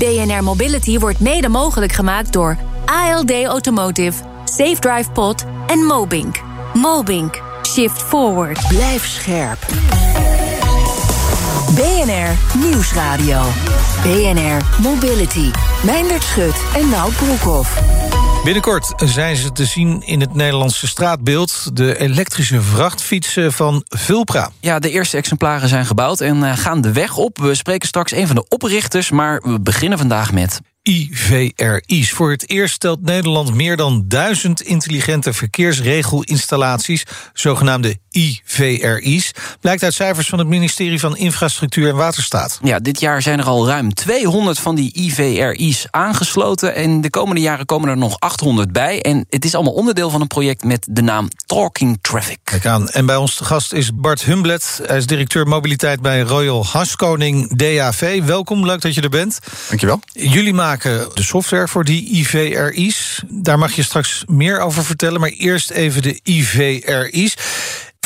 BNR 0.00 0.42
Mobility 0.42 0.98
wordt 0.98 1.20
mede 1.20 1.48
mogelijk 1.48 1.92
gemaakt 1.92 2.32
door 2.32 2.56
ALD 2.84 3.30
Automotive, 3.44 4.22
Safe 4.44 4.76
Drive 4.78 5.10
Pod 5.10 5.44
en 5.66 5.78
Mobink. 5.78 6.40
Mobink. 6.74 7.42
Shift 7.68 8.02
forward. 8.02 8.66
Blijf 8.68 9.06
scherp. 9.06 9.66
BNR 11.74 12.58
Nieuwsradio. 12.58 13.40
BNR 14.02 14.82
Mobility. 14.82 15.50
Meindert 15.84 16.22
Schut 16.22 16.64
en 16.74 16.88
Nout 16.88 17.16
Broekhoff. 17.16 18.19
Binnenkort 18.44 18.92
zijn 18.96 19.36
ze 19.36 19.52
te 19.52 19.64
zien 19.64 20.02
in 20.02 20.20
het 20.20 20.34
Nederlandse 20.34 20.86
straatbeeld... 20.86 21.76
de 21.76 21.98
elektrische 21.98 22.62
vrachtfietsen 22.62 23.52
van 23.52 23.84
Vulpra. 23.88 24.50
Ja, 24.60 24.78
de 24.78 24.90
eerste 24.90 25.16
exemplaren 25.16 25.68
zijn 25.68 25.86
gebouwd 25.86 26.20
en 26.20 26.44
eh, 26.44 26.56
gaan 26.56 26.80
de 26.80 26.92
weg 26.92 27.16
op. 27.16 27.38
We 27.38 27.54
spreken 27.54 27.88
straks 27.88 28.12
een 28.12 28.26
van 28.26 28.36
de 28.36 28.48
oprichters, 28.48 29.10
maar 29.10 29.40
we 29.42 29.60
beginnen 29.60 29.98
vandaag 29.98 30.32
met... 30.32 30.60
IVRI's. 30.82 32.12
Voor 32.12 32.30
het 32.30 32.50
eerst 32.50 32.74
stelt 32.74 33.02
Nederland 33.02 33.54
meer 33.54 33.76
dan 33.76 34.04
duizend 34.06 34.60
intelligente 34.62 35.32
verkeersregelinstallaties, 35.32 37.04
zogenaamde 37.32 37.96
IVRI's, 38.10 39.32
blijkt 39.60 39.82
uit 39.82 39.94
cijfers 39.94 40.28
van 40.28 40.38
het 40.38 40.48
ministerie 40.48 41.00
van 41.00 41.16
Infrastructuur 41.16 41.88
en 41.88 41.96
Waterstaat. 41.96 42.58
Ja, 42.62 42.78
dit 42.78 43.00
jaar 43.00 43.22
zijn 43.22 43.38
er 43.38 43.44
al 43.44 43.66
ruim 43.66 43.94
200 43.94 44.58
van 44.58 44.74
die 44.74 44.92
IVRI's 44.94 45.86
aangesloten 45.90 46.74
en 46.74 47.00
de 47.00 47.10
komende 47.10 47.40
jaren 47.40 47.66
komen 47.66 47.88
er 47.88 47.96
nog 47.96 48.20
800 48.20 48.72
bij. 48.72 49.02
En 49.02 49.26
het 49.28 49.44
is 49.44 49.54
allemaal 49.54 49.72
onderdeel 49.72 50.10
van 50.10 50.20
een 50.20 50.26
project 50.26 50.64
met 50.64 50.86
de 50.90 51.02
naam 51.02 51.28
Talking 51.46 51.98
Traffic. 52.00 52.38
Kijk 52.44 52.66
aan. 52.66 52.88
En 52.88 53.06
bij 53.06 53.16
ons 53.16 53.34
te 53.34 53.44
gast 53.44 53.72
is 53.72 53.94
Bart 53.94 54.24
Humblet. 54.24 54.80
Hij 54.86 54.96
is 54.96 55.06
directeur 55.06 55.46
mobiliteit 55.46 56.00
bij 56.00 56.20
Royal 56.20 56.66
Haskoning 56.66 57.56
DAV. 57.56 58.22
Welkom, 58.22 58.66
leuk 58.66 58.80
dat 58.80 58.94
je 58.94 59.00
er 59.00 59.08
bent. 59.08 59.38
Dankjewel. 59.68 60.00
Jullie 60.12 60.54
maken 60.54 61.08
de 61.14 61.22
software 61.22 61.68
voor 61.68 61.84
die 61.84 62.08
IVRI's. 62.08 63.22
Daar 63.28 63.58
mag 63.58 63.72
je 63.72 63.82
straks 63.82 64.24
meer 64.26 64.60
over 64.60 64.84
vertellen. 64.84 65.20
Maar 65.20 65.30
eerst 65.30 65.70
even 65.70 66.02
de 66.02 66.20
IVRI's. 66.22 67.36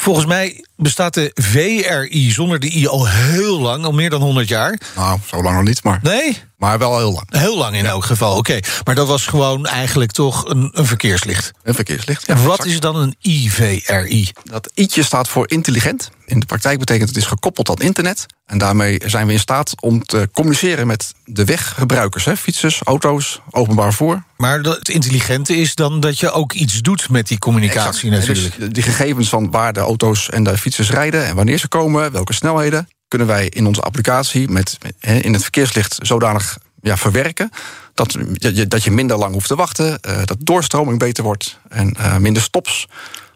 Volgens 0.05 0.27
mij 0.27 0.64
bestaat 0.77 1.14
de 1.14 1.30
VRI 1.34 2.30
zonder 2.30 2.58
de 2.58 2.77
I 2.77 2.86
al 2.86 3.08
heel 3.08 3.60
lang, 3.60 3.84
al 3.84 3.92
meer 3.92 4.11
dan 4.11 4.20
100 4.20 4.48
jaar. 4.48 4.80
Nou, 4.96 5.19
zo 5.27 5.42
lang 5.42 5.56
nog 5.56 5.64
niet, 5.64 5.83
maar. 5.83 5.98
Nee? 6.02 6.38
Maar 6.56 6.78
wel 6.78 6.98
heel 6.98 7.12
lang. 7.12 7.27
Heel 7.28 7.56
lang 7.56 7.77
in 7.77 7.86
elk 7.86 8.05
geval, 8.05 8.36
oké. 8.36 8.58
Maar 8.84 8.94
dat 8.94 9.06
was 9.06 9.27
gewoon 9.27 9.66
eigenlijk 9.66 10.12
toch 10.12 10.48
een, 10.48 10.70
een 10.72 10.86
verkeerslicht. 10.86 11.52
Een 11.62 11.74
verkeerslicht. 11.74 12.27
En 12.27 12.44
wat 12.44 12.64
is 12.64 12.80
dan 12.80 12.96
een 12.96 13.16
IVRI? 13.20 14.30
Dat 14.42 14.70
i'tje 14.74 15.02
staat 15.02 15.28
voor 15.28 15.50
intelligent. 15.50 16.11
In 16.27 16.41
de 16.41 16.46
praktijk 16.46 16.78
betekent 16.78 17.08
het 17.08 17.18
is 17.18 17.27
gekoppeld 17.27 17.70
aan 17.70 17.77
internet. 17.77 18.27
En 18.44 18.58
daarmee 18.58 19.00
zijn 19.06 19.26
we 19.26 19.32
in 19.32 19.38
staat 19.38 19.72
om 19.80 20.04
te 20.04 20.28
communiceren 20.32 20.86
met 20.86 21.14
de 21.24 21.44
weggebruikers. 21.44 22.24
Hè? 22.24 22.36
Fietsers, 22.36 22.80
auto's, 22.82 23.40
openbaar 23.50 23.86
vervoer. 23.86 24.22
Maar 24.36 24.58
het 24.58 24.88
intelligente 24.88 25.56
is 25.56 25.74
dan 25.74 26.00
dat 26.00 26.18
je 26.18 26.30
ook 26.30 26.52
iets 26.52 26.80
doet 26.80 27.10
met 27.10 27.28
die 27.28 27.38
communicatie 27.38 28.10
Exact. 28.10 28.28
natuurlijk. 28.28 28.58
Dus 28.58 28.68
die 28.68 28.83
gegevens 28.83 29.28
van 29.28 29.50
waar 29.50 29.72
de 29.72 29.80
auto's 29.80 30.30
en 30.30 30.44
de 30.44 30.58
fietsers 30.58 30.90
rijden... 30.90 31.27
en 31.27 31.36
wanneer 31.36 31.58
ze 31.58 31.68
komen, 31.68 32.12
welke 32.12 32.33
snelheden... 32.33 32.88
kunnen 33.08 33.27
wij 33.27 33.46
in 33.46 33.66
onze 33.66 33.80
applicatie 33.80 34.48
met, 34.48 34.78
in 35.00 35.33
het 35.33 35.42
verkeerslicht 35.42 35.98
zodanig 36.02 36.58
ja, 36.80 36.96
verwerken... 36.96 37.50
Dat 37.94 38.16
je, 38.38 38.68
dat 38.68 38.84
je 38.84 38.90
minder 38.90 39.16
lang 39.16 39.33
hoeft 39.33 39.48
te 39.48 39.54
wachten, 39.54 40.00
eh, 40.00 40.16
dat 40.24 40.36
doorstroming 40.40 40.98
beter 40.98 41.24
wordt... 41.24 41.58
en 41.68 41.94
eh, 41.96 42.16
minder 42.16 42.42
stops. 42.42 42.86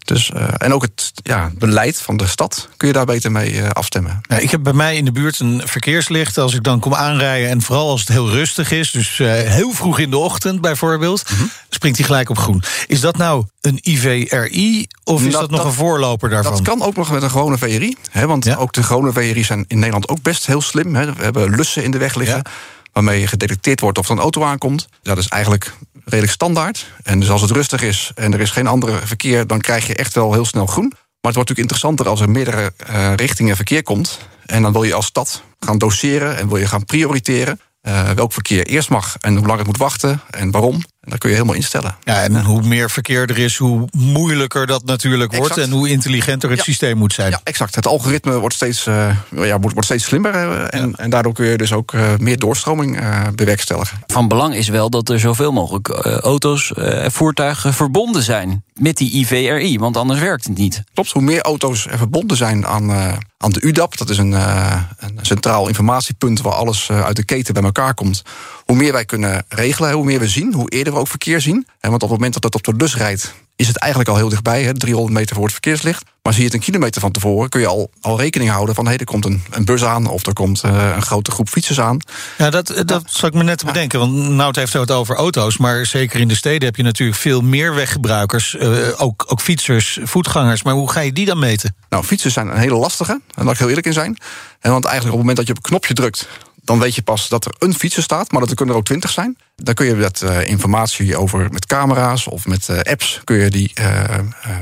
Dus, 0.08 0.30
uh, 0.36 0.48
en 0.58 0.72
ook 0.72 0.82
het 0.82 1.12
ja, 1.22 1.50
beleid 1.58 2.00
van 2.00 2.16
de 2.16 2.26
stad 2.26 2.69
kun 2.76 2.88
je 2.88 2.94
daar 2.94 3.04
beter 3.04 3.32
mee 3.32 3.52
uh, 3.52 3.70
afstemmen. 3.70 4.20
Ja, 4.28 4.36
ik 4.36 4.50
heb 4.50 4.62
bij 4.62 4.72
mij 4.72 4.96
in 4.96 5.04
de 5.04 5.12
buurt 5.12 5.41
een 5.41 5.62
verkeerslicht. 5.64 6.38
Als 6.38 6.54
ik 6.54 6.62
dan 6.62 6.80
kom 6.80 6.94
aanrijden 6.94 7.50
en 7.50 7.62
vooral 7.62 7.91
als 7.91 8.00
het 8.00 8.08
heel 8.08 8.30
rustig 8.30 8.70
is... 8.70 8.91
dus 8.91 9.18
uh, 9.18 9.32
heel 9.32 9.72
vroeg 9.72 9.98
in 9.98 10.10
de 10.10 10.16
ochtend 10.16 10.60
bijvoorbeeld... 10.60 11.30
Mm 11.30 11.36
-hmm. 11.36 11.50
springt 11.68 11.98
hij 11.98 12.06
gelijk 12.06 12.30
op 12.30 12.38
groen. 12.38 12.62
Is 12.86 13.00
dat 13.00 13.16
nou 13.16 13.44
een 13.60 13.78
IVRI 13.82 14.86
of 15.04 15.24
is 15.24 15.32
dat, 15.32 15.41
dat 15.41 15.50
nog 15.50 15.64
een 15.64 15.72
voorloper 15.72 16.30
daarvan? 16.30 16.52
Dat 16.52 16.62
kan 16.62 16.82
ook 16.82 16.97
nog 16.97 17.10
met 17.10 17.22
een 17.22 17.30
gewone 17.30 17.58
VRI. 17.58 17.97
Hè, 18.10 18.26
want 18.26 18.44
ja? 18.44 18.54
ook 18.54 18.72
de 18.72 18.82
gewone 18.82 19.12
VRI 19.12 19.44
zijn 19.44 19.64
in 19.66 19.76
Nederland 19.76 20.08
ook 20.08 20.22
best 20.22 20.47
heel 20.47 20.60
slim. 20.60 20.94
Hè. 20.94 21.14
We 21.14 21.22
hebben 21.22 21.56
lussen 21.56 21.84
in 21.84 21.91
de 21.91 21.98
weg 21.98 22.14
liggen... 22.14 22.36
Ja 22.36 22.50
waarmee 22.92 23.26
gedetecteerd 23.26 23.80
wordt 23.80 23.98
of 23.98 24.06
er 24.06 24.12
een 24.12 24.18
auto 24.18 24.42
aankomt. 24.44 24.88
Dat 25.02 25.18
is 25.18 25.28
eigenlijk 25.28 25.72
redelijk 26.08 26.32
standaard. 26.32 26.86
En 27.02 27.20
dus 27.20 27.30
als 27.30 27.41
het 27.41 27.50
rustig 27.50 27.82
is 27.82 28.10
en 28.14 28.32
er 28.32 28.41
is 28.41 28.50
geen 28.50 28.66
andere 28.66 29.00
verkeer... 29.04 29.46
dan 29.46 29.60
krijg 29.60 29.86
je 29.86 29.94
echt 29.94 30.14
wel 30.14 30.32
heel 30.32 30.44
snel 30.44 30.66
groen. 30.66 30.88
Maar 30.88 31.32
het 31.32 31.34
wordt 31.34 31.48
natuurlijk 31.48 31.58
interessanter 31.58 32.08
als 32.08 32.20
er 32.20 32.30
meerdere 32.30 32.72
uh, 32.91 33.14
richtingen 33.14 33.56
verkeer 33.56 33.82
komt. 33.82 34.18
En 34.47 34.62
dan 34.62 34.72
wil 34.72 34.82
je 34.82 34.94
als 34.94 35.06
stad 35.06 35.42
gaan 35.58 35.78
doseren 35.78 36.36
en 36.36 36.48
wil 36.48 36.56
je 36.56 36.66
gaan 36.66 36.84
prioriteren... 36.84 37.60
Uh, 37.82 38.10
welk 38.10 38.32
verkeer 38.32 38.66
eerst 38.66 38.91
mag 38.91 39.16
en 39.20 39.36
hoe 39.36 39.47
lang 39.47 39.58
het 39.58 39.66
moet 39.66 39.76
wachten 39.76 40.20
en 40.30 40.50
waarom. 40.50 40.82
Dat 41.08 41.19
kun 41.19 41.28
je 41.28 41.34
helemaal 41.34 41.56
instellen. 41.56 41.96
Ja, 42.04 42.22
en 42.22 42.44
hoe 42.44 42.62
meer 42.62 42.91
verkeer 42.91 43.30
er 43.30 43.38
is, 43.38 43.56
hoe 43.56 43.88
moeilijker 43.96 44.66
dat 44.66 44.84
natuurlijk 44.84 45.36
wordt... 45.36 45.56
En 45.56 45.70
hoe 45.70 45.88
intelligenter 45.88 46.48
het 46.48 46.58
ja. 46.58 46.64
systeem 46.64 46.96
moet 46.96 47.12
zijn. 47.12 47.30
Ja, 47.30 47.41
exact. 47.44 47.74
Het 47.74 47.86
algoritme 47.86 48.38
wordt 48.38 48.54
steeds, 48.54 48.86
uh, 48.86 49.16
ja, 49.30 49.58
wordt, 49.58 49.72
wordt 49.72 49.84
steeds 49.84 50.04
slimmer... 50.04 50.34
Uh, 50.34 50.64
en, 50.70 50.88
ja. 50.88 50.97
en 50.97 51.10
daardoor 51.10 51.32
kun 51.32 51.47
je 51.47 51.56
dus 51.56 51.72
ook 51.72 51.92
meer 52.18 52.38
doorstroming 52.38 53.00
bewerkstelligen. 53.34 53.98
Van 54.06 54.28
belang 54.28 54.54
is 54.54 54.68
wel 54.68 54.91
dat 54.91 55.08
er 55.08 55.20
zoveel 55.20 55.52
mogelijk 55.52 55.88
auto's 56.22 56.72
en 56.72 57.12
voertuigen 57.12 57.74
verbonden 57.74 58.22
zijn... 58.22 58.64
met 58.78 58.97
die 58.97 59.12
IVRI, 59.12 59.78
want 59.78 59.97
anders 59.97 60.21
werkt 60.21 60.44
het 60.44 60.59
niet. 60.59 60.83
Klopt, 60.94 61.11
hoe 61.11 61.22
meer 61.22 61.41
auto's 61.41 61.87
er 61.87 61.99
verbonden 61.99 62.37
zijn 62.37 62.66
aan, 62.66 62.91
aan 63.39 63.50
de 63.50 63.61
UDAP... 63.61 63.97
dat 63.99 64.11
is 64.11 64.19
een, 64.19 64.33
een 64.33 65.19
centraal 65.22 65.69
informatiepunt 65.69 66.41
waar 66.41 66.53
alles 66.53 66.91
uit 66.91 67.16
de 67.16 67.25
keten 67.25 67.55
bij 67.55 67.62
elkaar 67.62 67.94
komt... 67.94 68.22
hoe 68.65 68.77
meer 68.77 68.93
wij 68.93 69.05
kunnen 69.05 69.44
regelen, 69.49 69.93
hoe 69.93 70.05
meer 70.05 70.21
we 70.21 70.28
zien, 70.28 70.55
hoe 70.55 70.71
eerder 70.71 70.93
we 70.93 70.99
ook 70.99 71.09
verkeer 71.09 71.41
zien. 71.41 71.66
Want 71.81 72.03
op 72.03 72.09
het 72.09 72.11
moment 72.11 72.33
dat 72.33 72.44
het 72.44 72.55
op 72.55 72.65
de 72.65 72.75
lus 72.84 72.97
rijdt, 72.97 73.34
is 73.58 73.66
het 73.66 73.76
eigenlijk 73.76 74.10
al 74.10 74.16
heel 74.16 74.28
dichtbij, 74.28 74.62
hè, 74.62 74.74
300 74.74 75.16
meter 75.19 75.34
voor 75.34 75.44
het 75.44 75.52
verkeerslicht. 75.52 76.04
Maar 76.22 76.32
zie 76.32 76.42
je 76.42 76.48
het 76.48 76.58
een 76.58 76.64
kilometer 76.64 77.00
van 77.00 77.12
tevoren, 77.12 77.48
kun 77.48 77.60
je 77.60 77.66
al, 77.66 77.91
al 78.00 78.19
rekening 78.19 78.50
houden 78.50 78.74
van 78.74 78.86
hé, 78.86 78.94
er 78.94 79.04
komt 79.04 79.24
een, 79.24 79.42
een 79.50 79.64
bus 79.64 79.84
aan 79.84 80.06
of 80.06 80.26
er 80.26 80.32
komt 80.32 80.62
uh, 80.64 80.92
een 80.96 81.02
grote 81.02 81.30
groep 81.30 81.48
fietsers 81.48 81.80
aan. 81.80 81.98
Ja, 82.38 82.50
dat, 82.50 82.66
dat 82.66 82.91
ja. 82.91 83.00
zou 83.04 83.32
ik 83.32 83.38
me 83.38 83.44
net 83.44 83.64
bedenken. 83.64 83.98
Want 83.98 84.12
Nout 84.12 84.56
heeft 84.56 84.72
het 84.72 84.91
over 84.91 85.16
auto's, 85.16 85.56
maar 85.56 85.86
zeker 85.86 86.20
in 86.20 86.28
de 86.28 86.34
steden 86.34 86.64
heb 86.68 86.76
je 86.76 86.82
natuurlijk 86.82 87.18
veel 87.18 87.41
meer 87.41 87.74
weggebruikers. 87.74 88.54
Uh, 88.54 88.88
ook, 88.97 89.24
ook 89.28 89.41
fietsers, 89.41 89.98
voetgangers. 90.02 90.62
Maar 90.62 90.74
hoe 90.74 90.91
ga 90.91 91.00
je 91.00 91.12
die 91.12 91.26
dan 91.26 91.38
meten? 91.38 91.74
Nou, 91.88 92.04
fietsers 92.04 92.34
zijn 92.34 92.48
een 92.48 92.58
hele 92.58 92.76
lastige, 92.76 93.20
daar 93.34 93.44
laat 93.44 93.52
ik 93.52 93.58
heel 93.58 93.68
eerlijk 93.68 93.86
in 93.86 93.92
zijn. 93.92 94.16
En 94.60 94.70
want 94.70 94.84
eigenlijk 94.84 95.14
op 95.14 95.20
het 95.20 95.28
moment 95.28 95.36
dat 95.36 95.47
je 95.47 95.52
op 95.52 95.56
een 95.56 95.70
knopje 95.70 95.94
drukt, 95.94 96.28
dan 96.68 96.78
weet 96.78 96.94
je 96.94 97.02
pas 97.02 97.28
dat 97.28 97.44
er 97.44 97.54
een 97.58 97.74
fietser 97.74 98.02
staat, 98.02 98.30
maar 98.30 98.40
dat 98.40 98.50
er 98.50 98.56
kunnen 98.56 98.74
er 98.74 98.80
ook 98.80 98.86
twintig 98.86 99.10
zijn. 99.10 99.36
Dan 99.56 99.74
kun 99.74 99.86
je 99.86 99.96
dat 99.96 100.22
uh, 100.24 100.48
informatie 100.48 101.16
over 101.16 101.48
met 101.50 101.66
camera's 101.66 102.26
of 102.26 102.46
met 102.46 102.68
uh, 102.68 102.80
apps... 102.80 103.20
kun 103.24 103.36
je 103.36 103.50
die 103.50 103.72
uh, 103.80 104.04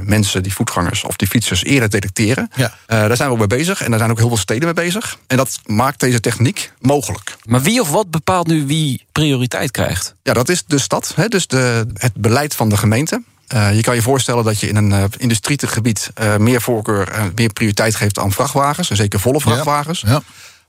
mensen, 0.03 0.43
die 0.43 0.53
voetgangers 0.53 1.05
of 1.05 1.17
die 1.17 1.29
fietsers 1.29 1.65
eerder 1.65 1.91
detecteren. 1.91 2.51
Ja. 2.55 2.75
daar 2.87 3.17
zijn 3.17 3.29
we 3.29 3.35
ook 3.35 3.49
mee 3.49 3.59
bezig 3.59 3.83
en 3.83 3.91
daar 3.91 3.99
zijn 3.99 4.11
ook 4.11 4.19
heel 4.19 4.29
veel 4.29 4.37
steden 4.37 4.65
mee 4.65 4.85
bezig. 4.85 5.19
En 5.27 5.37
dat 5.37 5.61
maakt 5.65 6.01
deze 6.01 6.21
techniek 6.21 6.73
mogelijk. 6.81 7.37
Maar 7.45 7.63
wie 7.63 7.81
of 7.81 7.91
wat 7.91 8.11
bepaalt 8.11 8.47
nu 8.47 8.67
wie 8.67 9.05
prioriteit 9.13 9.71
krijgt? 9.71 10.15
Ja, 10.23 10.33
dat 10.33 10.49
is 10.49 10.65
de 10.67 10.79
stad, 10.79 11.13
hè, 11.15 11.29
dus 11.29 11.47
de, 11.47 11.87
het 11.95 12.15
beleid 12.15 12.55
van 12.55 12.69
de 12.69 12.77
gemeente. 12.77 13.23
Uh, 13.55 13.75
je 13.75 13.83
kan 13.83 13.95
je 13.95 14.03
voorstellen 14.03 14.45
dat 14.45 14.61
je 14.61 14.69
in 14.69 14.77
een 14.77 14.91
uh, 14.91 15.05
industriegebied 15.17 16.11
uh, 16.21 16.37
meer 16.37 16.61
voorkeur 16.61 17.31
meer 17.35 17.53
prioriteit 17.53 17.95
geeft 17.95 18.19
aan 18.19 18.33
vrachtwagens, 18.33 18.91
en 18.91 18.97
zeker 18.97 19.21
volle 19.21 19.41
vrachtwagens. 19.41 20.01
Ja. 20.01 20.11
Ja. 20.11 20.23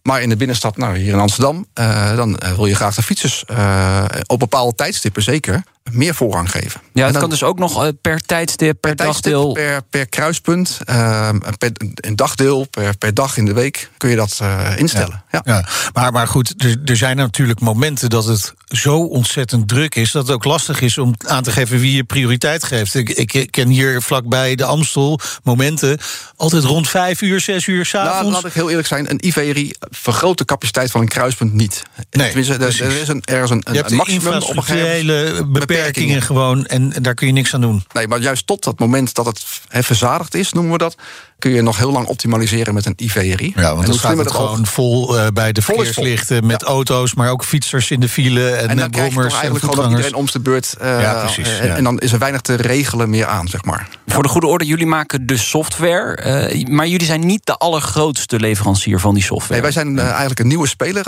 Maar 0.07 0.21
in 0.21 0.29
de 0.29 0.35
binnenstad, 0.35 0.77
nou 0.77 0.97
hier 0.97 1.13
in 1.13 1.19
Amsterdam, 1.19 1.65
uh, 1.79 2.15
dan 2.15 2.39
uh, 2.43 2.53
wil 2.53 2.65
je 2.65 2.75
graag 2.75 2.95
de 2.95 3.01
fietsers 3.01 3.43
uh, 3.51 4.05
op 4.27 4.39
bepaalde 4.39 4.75
tijdstippen 4.75 5.23
zeker 5.23 5.63
meer 5.91 6.15
voorrang 6.15 6.51
geven. 6.51 6.81
Ja, 6.93 7.03
het 7.03 7.11
dan, 7.11 7.21
kan 7.21 7.29
dus 7.29 7.43
ook 7.43 7.59
nog 7.59 7.83
uh, 7.83 7.89
per 8.01 8.21
tijdstip, 8.21 8.77
per, 8.81 8.95
per 8.95 9.05
dagdeel. 9.05 9.51
Per, 9.51 9.81
per 9.89 10.07
kruispunt, 10.07 10.79
uh, 10.89 11.29
per 11.57 11.71
een 11.95 12.15
dagdeel, 12.15 12.65
per, 12.65 12.97
per 12.97 13.13
dag 13.13 13.37
in 13.37 13.45
de 13.45 13.53
week 13.53 13.89
kun 13.97 14.09
je 14.09 14.15
dat 14.15 14.39
uh, 14.41 14.69
instellen. 14.77 15.23
Ja, 15.31 15.41
ja. 15.45 15.53
ja. 15.53 15.65
Maar, 15.93 16.11
maar 16.11 16.27
goed, 16.27 16.53
er, 16.57 16.77
er, 16.85 16.97
zijn 16.97 17.17
natuurlijk 17.17 17.59
momenten 17.59 18.09
dat 18.09 18.25
het 18.25 18.53
zo 18.67 18.99
ontzettend 18.99 19.67
druk 19.67 19.95
is 19.95 20.11
dat 20.11 20.27
het 20.27 20.35
ook 20.35 20.43
lastig 20.43 20.81
is 20.81 20.97
om 20.97 21.13
aan 21.25 21.43
te 21.43 21.51
geven 21.51 21.79
wie 21.79 21.95
je 21.95 22.03
prioriteit 22.03 22.63
geeft. 22.63 22.95
Ik, 22.95 23.09
ik 23.09 23.51
ken 23.51 23.67
hier 23.67 24.01
vlakbij 24.01 24.55
de 24.55 24.65
Amstel 24.65 25.19
momenten 25.43 25.99
altijd 26.35 26.63
rond 26.63 26.89
vijf 26.89 27.21
uur, 27.21 27.39
zes 27.39 27.67
uur 27.67 27.85
s'avonds. 27.85 28.21
Nou, 28.21 28.31
laat 28.31 28.45
ik 28.45 28.53
heel 28.53 28.69
eerlijk 28.69 28.87
zijn, 28.87 29.09
een 29.09 29.27
IVRI 29.27 29.73
vergroot 29.79 30.37
de 30.37 30.45
capaciteit 30.45 30.91
van 30.91 31.01
een 31.01 31.07
kruispunt 31.07 31.53
niet. 31.53 31.83
Nee, 32.11 32.27
Tenminste, 32.27 32.53
er, 32.53 32.61
er, 32.61 32.67
is 33.01 33.07
een, 33.07 33.21
er 33.25 33.43
is 33.43 33.49
een, 33.49 33.61
een, 33.63 33.85
een 33.85 33.95
maximum 33.95 34.41
op 34.41 34.57
een 34.57 34.63
gegeven 34.63 35.51
beperkingen 35.77 36.21
gewoon 36.21 36.65
en 36.65 36.89
daar 36.89 37.13
kun 37.13 37.27
je 37.27 37.33
niks 37.33 37.53
aan 37.53 37.61
doen. 37.61 37.83
Nee, 37.93 38.07
maar 38.07 38.19
juist 38.19 38.47
tot 38.47 38.63
dat 38.63 38.79
moment 38.79 39.13
dat 39.13 39.25
het 39.25 39.45
he, 39.67 39.83
verzadigd 39.83 40.33
is, 40.33 40.53
noemen 40.53 40.71
we 40.71 40.77
dat, 40.77 40.95
kun 41.39 41.51
je 41.51 41.61
nog 41.61 41.77
heel 41.77 41.91
lang 41.91 42.07
optimaliseren 42.07 42.73
met 42.73 42.85
een 42.85 42.93
IVRI. 42.95 43.53
Ja, 43.55 43.75
want 43.75 43.87
dan 43.87 43.99
gaat 43.99 44.17
het 44.17 44.31
gewoon 44.31 44.59
ook... 44.59 44.67
vol 44.67 45.17
uh, 45.17 45.27
bij 45.33 45.51
de 45.51 45.61
verkeerslichten 45.61 46.45
met 46.45 46.61
ja. 46.61 46.67
auto's, 46.67 47.13
maar 47.13 47.29
ook 47.29 47.43
fietsers 47.43 47.91
in 47.91 47.99
de 47.99 48.09
file 48.09 48.49
en, 48.49 48.69
en 48.69 48.77
dan 48.77 48.89
brommers. 48.89 49.13
Krijg 49.13 49.25
je 49.25 49.29
toch 49.29 49.33
eigenlijk 49.33 49.63
gewoon 49.63 49.89
dat 49.89 49.89
iedereen 49.89 50.13
om 50.13 50.27
de 50.31 50.39
beurt. 50.39 50.75
Uh, 50.81 51.01
ja, 51.01 51.23
precies. 51.23 51.57
Ja. 51.57 51.75
En 51.75 51.83
dan 51.83 51.99
is 51.99 52.11
er 52.11 52.19
weinig 52.19 52.41
te 52.41 52.55
regelen 52.55 53.09
meer 53.09 53.25
aan, 53.25 53.47
zeg 53.47 53.63
maar. 53.63 53.87
Voor 54.07 54.23
de 54.23 54.29
goede 54.29 54.47
orde, 54.47 54.65
jullie 54.65 54.85
maken 54.85 55.27
de 55.27 55.37
software, 55.37 56.49
uh, 56.55 56.67
maar 56.67 56.87
jullie 56.87 57.05
zijn 57.05 57.25
niet 57.25 57.45
de 57.45 57.57
allergrootste 57.57 58.39
leverancier 58.39 58.99
van 58.99 59.13
die 59.13 59.23
software. 59.23 59.53
Nee, 59.53 59.61
wij 59.61 59.71
zijn 59.71 59.99
eigenlijk 59.99 60.39
een 60.39 60.47
nieuwe 60.47 60.67
speler 60.67 61.07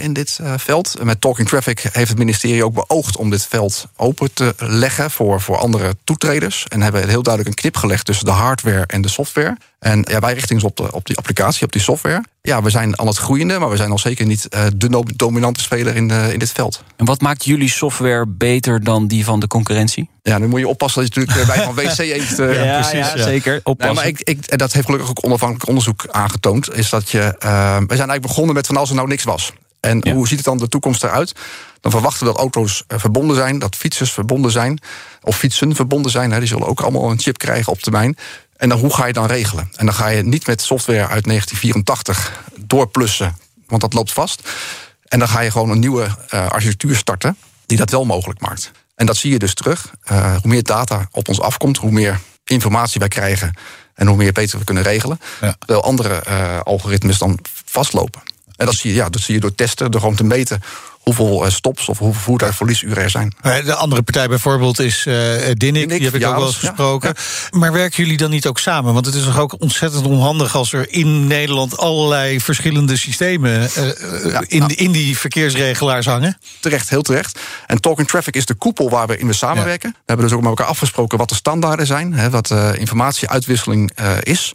in 0.00 0.12
dit 0.12 0.38
veld. 0.56 0.94
Met 1.02 1.20
Talking 1.20 1.48
Traffic 1.48 1.88
heeft 1.92 2.08
het 2.08 2.18
ministerie 2.18 2.64
ook 2.64 2.74
beoogd 2.74 3.16
om 3.16 3.30
dit 3.30 3.46
veld 3.46 3.88
open 3.96 4.32
te 4.32 4.54
leggen 4.58 5.10
voor, 5.10 5.40
voor 5.40 5.56
andere 5.56 5.96
toetreders. 6.04 6.64
En 6.68 6.82
hebben 6.82 7.08
heel 7.08 7.22
duidelijk 7.22 7.56
een 7.56 7.60
knip 7.62 7.76
gelegd 7.76 8.04
tussen 8.04 8.26
de 8.26 8.30
hardware 8.32 8.84
en 8.86 9.02
de 9.02 9.08
software. 9.08 9.56
En 9.82 10.06
ja, 10.10 10.18
wij 10.18 10.34
richten 10.34 10.54
ons 10.54 10.64
op, 10.64 10.76
de, 10.76 10.92
op 10.92 11.06
die 11.06 11.16
applicatie, 11.16 11.64
op 11.64 11.72
die 11.72 11.80
software. 11.80 12.24
Ja, 12.42 12.62
we 12.62 12.70
zijn 12.70 12.98
aan 12.98 13.06
het 13.06 13.16
groeiende, 13.16 13.58
maar 13.58 13.70
we 13.70 13.76
zijn 13.76 13.90
al 13.90 13.98
zeker 13.98 14.26
niet 14.26 14.46
uh, 14.50 14.64
de 14.76 15.04
dominante 15.16 15.60
speler 15.60 15.96
in, 15.96 16.10
uh, 16.10 16.32
in 16.32 16.38
dit 16.38 16.52
veld. 16.52 16.82
En 16.96 17.04
wat 17.04 17.20
maakt 17.20 17.44
jullie 17.44 17.68
software 17.68 18.26
beter 18.26 18.84
dan 18.84 19.06
die 19.06 19.24
van 19.24 19.40
de 19.40 19.46
concurrentie? 19.46 20.08
Ja, 20.22 20.38
dan 20.38 20.48
moet 20.48 20.60
je 20.60 20.68
oppassen 20.68 21.02
dat 21.02 21.14
je 21.14 21.20
natuurlijk 21.20 21.46
bij 21.54 21.64
van 21.66 21.74
WC 21.74 21.98
eet. 21.98 22.38
Uh, 22.38 22.64
ja, 22.64 22.80
precies, 22.80 23.12
ja, 23.12 23.22
zeker. 23.22 23.60
Oppassen. 23.62 24.04
Nee, 24.04 24.12
maar 24.12 24.20
ik, 24.20 24.28
ik, 24.28 24.58
dat 24.58 24.72
heeft 24.72 24.84
gelukkig 24.84 25.10
ook 25.10 25.24
onafhankelijk 25.24 25.68
onderzoek 25.68 26.06
aangetoond. 26.10 26.74
Is 26.74 26.90
dat 26.90 27.10
je. 27.10 27.18
we 27.38 27.46
zijn 27.48 27.88
eigenlijk 27.88 28.22
begonnen 28.22 28.54
met 28.54 28.66
van 28.66 28.76
als 28.76 28.88
er 28.88 28.94
nou 28.94 29.08
niks 29.08 29.24
was. 29.24 29.52
En 29.80 30.00
ja. 30.02 30.12
hoe 30.12 30.28
ziet 30.28 30.36
het 30.36 30.46
dan 30.46 30.58
de 30.58 30.68
toekomst 30.68 31.04
eruit? 31.04 31.32
Dan 31.80 31.90
verwachten 31.90 32.26
we 32.26 32.32
dat 32.32 32.40
auto's 32.40 32.84
verbonden 32.88 33.36
zijn, 33.36 33.58
dat 33.58 33.76
fietsers 33.76 34.12
verbonden 34.12 34.50
zijn, 34.50 34.78
of 35.22 35.36
fietsen 35.36 35.74
verbonden 35.74 36.10
zijn. 36.10 36.30
Hè, 36.30 36.38
die 36.38 36.48
zullen 36.48 36.66
ook 36.66 36.80
allemaal 36.80 37.10
een 37.10 37.20
chip 37.20 37.38
krijgen 37.38 37.72
op 37.72 37.78
termijn. 37.78 38.16
En 38.62 38.68
dan, 38.68 38.78
hoe 38.78 38.94
ga 38.94 39.06
je 39.06 39.12
dan 39.12 39.26
regelen? 39.26 39.70
En 39.76 39.86
dan 39.86 39.94
ga 39.94 40.08
je 40.08 40.22
niet 40.22 40.46
met 40.46 40.62
software 40.62 41.06
uit 41.06 41.24
1984 41.24 42.42
doorplussen, 42.56 43.36
want 43.66 43.80
dat 43.80 43.92
loopt 43.92 44.12
vast. 44.12 44.48
En 45.08 45.18
dan 45.18 45.28
ga 45.28 45.40
je 45.40 45.50
gewoon 45.50 45.70
een 45.70 45.78
nieuwe 45.78 46.06
uh, 46.34 46.48
architectuur 46.48 46.96
starten 46.96 47.36
die 47.66 47.76
dat 47.76 47.90
wel 47.90 48.04
mogelijk 48.04 48.40
maakt. 48.40 48.70
En 48.94 49.06
dat 49.06 49.16
zie 49.16 49.30
je 49.30 49.38
dus 49.38 49.54
terug. 49.54 49.90
Uh, 50.12 50.36
hoe 50.36 50.50
meer 50.50 50.62
data 50.62 51.08
op 51.10 51.28
ons 51.28 51.40
afkomt, 51.40 51.76
hoe 51.76 51.90
meer 51.90 52.20
informatie 52.44 53.00
wij 53.00 53.08
krijgen 53.08 53.54
en 53.94 54.06
hoe 54.06 54.16
meer 54.16 54.32
beter 54.32 54.58
we 54.58 54.64
kunnen 54.64 54.82
regelen. 54.82 55.20
Ja. 55.40 55.56
Terwijl 55.58 55.82
andere 55.82 56.22
uh, 56.28 56.60
algoritmes 56.60 57.18
dan 57.18 57.38
vastlopen. 57.64 58.22
En 58.56 58.66
dat 58.66 58.74
zie 58.74 58.90
je, 58.90 58.96
ja, 58.96 59.08
dat 59.08 59.22
zie 59.22 59.34
je 59.34 59.40
door 59.40 59.54
testen, 59.54 59.90
door 59.90 60.00
gewoon 60.00 60.16
te 60.16 60.24
meten 60.24 60.62
hoeveel 61.02 61.50
stops 61.50 61.88
of 61.88 61.98
hoeveel 61.98 62.20
voertuigverliesuren 62.20 63.02
er 63.02 63.10
zijn. 63.10 63.34
De 63.42 63.74
andere 63.74 64.02
partij 64.02 64.28
bijvoorbeeld 64.28 64.78
is 64.78 65.06
uh, 65.06 65.14
Dinnik, 65.52 65.88
die 65.88 66.04
heb 66.04 66.14
ik 66.14 66.26
ook 66.26 66.36
wel 66.36 66.46
eens 66.46 66.56
gesproken. 66.56 67.14
Ja. 67.16 67.58
Maar 67.58 67.72
werken 67.72 68.02
jullie 68.02 68.18
dan 68.18 68.30
niet 68.30 68.46
ook 68.46 68.58
samen? 68.58 68.94
Want 68.94 69.06
het 69.06 69.14
is 69.14 69.24
toch 69.24 69.38
ook 69.38 69.60
ontzettend 69.60 70.06
onhandig 70.06 70.54
als 70.54 70.72
er 70.72 70.92
in 70.92 71.26
Nederland 71.26 71.78
allerlei 71.78 72.40
verschillende 72.40 72.96
systemen 72.96 73.60
uh, 73.60 74.32
ja, 74.32 74.44
in, 74.46 74.58
nou, 74.58 74.72
in 74.72 74.92
die 74.92 75.18
verkeersregelaars 75.18 76.06
hangen? 76.06 76.38
Terecht, 76.60 76.88
heel 76.88 77.02
terecht. 77.02 77.38
En 77.66 77.80
Talking 77.80 78.08
Traffic 78.08 78.36
is 78.36 78.46
de 78.46 78.54
koepel 78.54 78.90
waar 78.90 79.06
we 79.06 79.18
in 79.18 79.26
we 79.26 79.32
samenwerken. 79.32 79.88
Ja. 79.88 79.98
We 79.98 80.02
hebben 80.06 80.26
dus 80.26 80.34
ook 80.34 80.40
met 80.42 80.50
elkaar 80.50 80.66
afgesproken 80.66 81.18
wat 81.18 81.28
de 81.28 81.34
standaarden 81.34 81.86
zijn, 81.86 82.12
hè, 82.12 82.30
wat 82.30 82.50
uh, 82.50 82.70
informatieuitwisseling 82.74 83.90
is. 84.22 84.52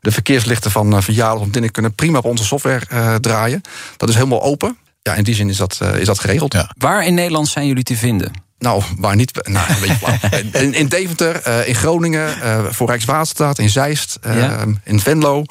De 0.00 0.10
verkeerslichten 0.10 0.70
van 0.70 1.02
Verjaardag 1.02 1.40
of 1.40 1.48
Dinnik 1.48 1.72
kunnen 1.72 1.94
prima 1.94 2.18
op 2.18 2.24
onze 2.24 2.44
software 2.44 3.20
draaien. 3.20 3.62
Dat 3.96 4.08
is 4.08 4.14
helemaal 4.14 4.42
open. 4.42 4.76
Ja, 5.08 5.14
in 5.14 5.24
die 5.24 5.34
zin 5.34 5.48
is 5.48 5.56
dat, 5.56 5.78
uh, 5.82 5.94
is 5.94 6.06
dat 6.06 6.18
geregeld. 6.18 6.52
Ja. 6.52 6.70
Waar 6.78 7.06
in 7.06 7.14
Nederland 7.14 7.48
zijn 7.48 7.66
jullie 7.66 7.82
te 7.82 7.96
vinden? 7.96 8.32
Nou, 8.58 8.82
waar 8.96 9.16
niet. 9.16 9.48
Nou, 9.48 9.68
een 9.68 9.80
beetje 9.80 9.96
flauw. 9.96 10.62
In, 10.62 10.74
in 10.74 10.88
Deventer, 10.88 11.48
uh, 11.48 11.68
in 11.68 11.74
Groningen, 11.74 12.36
uh, 12.42 12.64
voor 12.70 12.88
Rijkswaterstaat, 12.88 13.58
in 13.58 13.70
Zeist, 13.70 14.18
ja. 14.22 14.64
in 14.84 15.00
Venlo, 15.00 15.44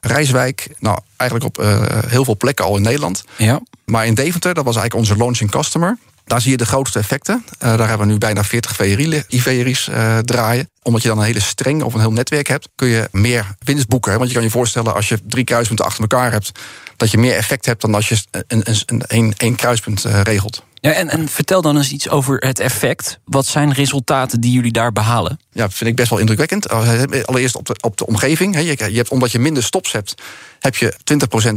Rijswijk. 0.00 0.68
Nou, 0.78 0.98
eigenlijk 1.16 1.58
op 1.58 1.64
heel 2.06 2.24
veel 2.24 2.36
plekken 2.36 2.64
al 2.64 2.76
in 2.76 2.82
Nederland. 2.82 3.24
Ja. 3.36 3.60
Maar 3.84 4.06
in 4.06 4.14
Deventer, 4.14 4.54
dat 4.54 4.64
was 4.64 4.76
eigenlijk 4.76 5.08
onze 5.08 5.22
launching 5.22 5.50
customer. 5.50 5.98
Daar 6.24 6.40
zie 6.40 6.50
je 6.50 6.56
de 6.56 6.66
grootste 6.66 6.98
effecten. 6.98 7.44
Uh, 7.62 7.76
daar 7.76 7.88
hebben 7.88 8.06
we 8.06 8.12
nu 8.12 8.18
bijna 8.18 8.44
40 8.44 8.80
IVRI's 9.28 9.88
uh, 9.88 10.18
draaien. 10.18 10.70
Omdat 10.82 11.02
je 11.02 11.08
dan 11.08 11.18
een 11.18 11.24
hele 11.24 11.40
streng 11.40 11.82
of 11.82 11.94
een 11.94 12.00
heel 12.00 12.12
netwerk 12.12 12.48
hebt, 12.48 12.68
kun 12.74 12.88
je 12.88 13.08
meer 13.12 13.54
winst 13.58 13.88
boeken. 13.88 14.12
Hè? 14.12 14.16
Want 14.16 14.28
je 14.28 14.34
kan 14.36 14.44
je 14.44 14.50
voorstellen, 14.50 14.94
als 14.94 15.08
je 15.08 15.18
drie 15.26 15.44
kruispunten 15.44 15.84
achter 15.84 16.00
elkaar 16.00 16.32
hebt, 16.32 16.52
dat 16.96 17.10
je 17.10 17.18
meer 17.18 17.34
effect 17.34 17.66
hebt 17.66 17.80
dan 17.80 17.94
als 17.94 18.08
je 18.08 18.16
een, 18.30 18.62
een, 18.64 19.02
een, 19.06 19.34
een 19.36 19.54
kruispunt 19.54 20.04
uh, 20.04 20.20
regelt. 20.20 20.62
Ja, 20.74 20.92
en, 20.92 21.08
en 21.08 21.28
vertel 21.28 21.62
dan 21.62 21.76
eens 21.76 21.92
iets 21.92 22.08
over 22.08 22.36
het 22.36 22.58
effect. 22.58 23.18
Wat 23.24 23.46
zijn 23.46 23.72
resultaten 23.72 24.40
die 24.40 24.52
jullie 24.52 24.72
daar 24.72 24.92
behalen? 24.92 25.40
Ja, 25.52 25.70
vind 25.70 25.90
ik 25.90 25.96
best 25.96 26.10
wel 26.10 26.18
indrukwekkend. 26.18 26.68
Allereerst 26.68 27.56
op 27.56 27.66
de, 27.66 27.76
op 27.80 27.96
de 27.96 28.06
omgeving. 28.06 28.56
Je, 28.56 28.64
je 28.90 28.96
hebt, 28.96 29.08
omdat 29.08 29.32
je 29.32 29.38
minder 29.38 29.62
stops 29.62 29.92
hebt, 29.92 30.14
heb 30.58 30.76
je 30.76 30.94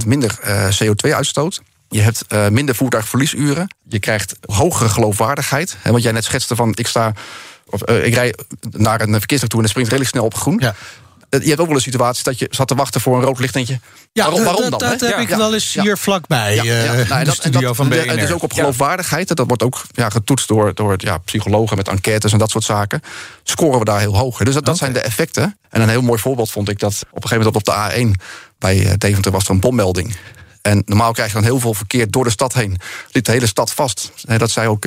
20% 0.04 0.08
minder 0.08 0.40
CO2-uitstoot. 0.84 1.62
Je 1.90 2.02
hebt 2.02 2.24
uh, 2.30 2.48
minder 2.48 2.76
voertuigverliesuren. 2.76 3.76
Je 3.88 4.00
krijgt 4.00 4.36
hogere 4.46 4.90
geloofwaardigheid. 4.90 5.78
Hè, 5.82 5.92
want 5.92 6.04
jij 6.04 6.12
net 6.12 6.24
schetste 6.24 6.56
van 6.56 6.72
ik 6.76 6.88
sta. 6.88 7.14
Of, 7.70 7.90
uh, 7.90 8.06
ik 8.06 8.14
rij 8.14 8.34
naar 8.72 9.02
een 9.02 9.10
verkeerslicht 9.10 9.50
toe 9.50 9.60
en 9.60 9.66
dan 9.66 9.70
springt 9.70 9.90
redelijk 9.90 10.16
snel 10.16 10.26
op 10.26 10.36
groen. 10.36 10.58
Ja. 10.60 10.76
Je 11.30 11.48
hebt 11.48 11.60
ook 11.60 11.68
wel 11.68 11.76
een 11.76 11.82
situatie 11.82 12.24
dat 12.24 12.40
je 12.40 12.48
zat 12.50 12.68
te 12.68 12.76
wachten 12.76 13.02
voor 13.02 13.18
een 13.18 13.24
rood 13.24 13.40
lichtentje. 13.40 13.80
Ja, 14.12 14.24
waarom, 14.24 14.44
waarom 14.44 14.70
dat, 14.70 14.80
dan? 14.80 14.90
Dat, 14.90 15.00
dat 15.00 15.10
heb 15.10 15.20
ik 15.20 15.30
wel 15.30 15.54
eens 15.54 15.74
hier 15.74 15.98
vlakbij. 15.98 16.56
Ja. 16.56 16.64
Uh, 16.64 17.10
nou, 17.10 17.24
de 17.24 17.32
studio 17.32 17.62
dat, 17.62 17.76
van 17.76 17.90
BNR. 17.90 18.10
Het 18.10 18.24
is 18.24 18.32
ook 18.32 18.44
op 18.44 18.54
geloofwaardigheid. 18.54 19.28
Dat 19.28 19.48
wordt 19.48 19.64
ook 19.64 19.82
ja, 19.92 20.10
getoetst 20.10 20.48
door, 20.48 20.74
door 20.74 20.96
ja, 20.98 21.18
psychologen 21.18 21.78
met 21.78 21.88
enquêtes 21.88 22.32
en 22.32 22.38
dat 22.38 22.50
soort 22.50 22.64
zaken. 22.64 23.02
Scoren 23.44 23.80
we 23.80 23.86
daar 23.86 24.00
heel 24.00 24.18
hoog. 24.18 24.38
Dus 24.38 24.54
dat, 24.54 24.66
dat 24.66 24.76
okay. 24.76 24.78
zijn 24.78 24.94
de 24.94 25.00
effecten. 25.00 25.58
En 25.70 25.82
een 25.82 25.90
heel 25.90 26.02
mooi 26.02 26.20
voorbeeld 26.20 26.52
vond 26.52 26.70
ik 26.70 26.80
dat 26.80 27.06
op 27.12 27.24
een 27.24 27.30
gegeven 27.30 27.52
moment 27.54 27.68
op 27.68 27.92
de 27.94 28.16
A1 28.16 28.22
bij 28.58 28.96
Deventer 28.98 29.32
was 29.32 29.46
er 29.46 29.52
een 29.52 29.60
bommelding. 29.60 30.16
En 30.62 30.82
normaal 30.86 31.12
krijg 31.12 31.30
je 31.30 31.36
dan 31.36 31.44
heel 31.44 31.60
veel 31.60 31.74
verkeer 31.74 32.12
door 32.12 32.24
de 32.24 32.30
stad 32.30 32.54
heen. 32.54 32.78
Liep 33.12 33.24
de 33.24 33.32
hele 33.32 33.48
stad 33.48 33.74
vast. 33.74 34.12
Dat 34.38 34.52
zei 34.52 34.68
ook 34.68 34.86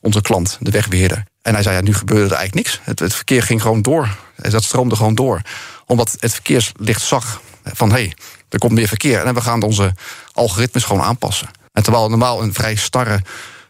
onze 0.00 0.20
klant, 0.20 0.58
de 0.60 0.70
wegbeheerder. 0.70 1.24
En 1.42 1.54
hij 1.54 1.62
zei, 1.62 1.76
ja, 1.76 1.82
nu 1.82 1.94
gebeurde 1.94 2.24
er 2.24 2.36
eigenlijk 2.36 2.66
niks. 2.66 2.80
Het, 2.82 2.98
het 2.98 3.14
verkeer 3.14 3.42
ging 3.42 3.62
gewoon 3.62 3.82
door. 3.82 4.16
Dat 4.36 4.64
stroomde 4.64 4.96
gewoon 4.96 5.14
door. 5.14 5.40
Omdat 5.86 6.16
het 6.20 6.32
verkeerslicht 6.32 7.02
zag 7.02 7.40
van, 7.64 7.88
hé, 7.88 7.94
hey, 7.94 8.16
er 8.48 8.58
komt 8.58 8.72
meer 8.72 8.88
verkeer. 8.88 9.24
En 9.24 9.34
we 9.34 9.40
gaan 9.40 9.62
onze 9.62 9.94
algoritmes 10.32 10.84
gewoon 10.84 11.02
aanpassen. 11.02 11.48
En 11.72 11.82
terwijl 11.82 12.04
er 12.04 12.10
normaal 12.10 12.42
een 12.42 12.54
vrij 12.54 12.74
starre 12.74 13.22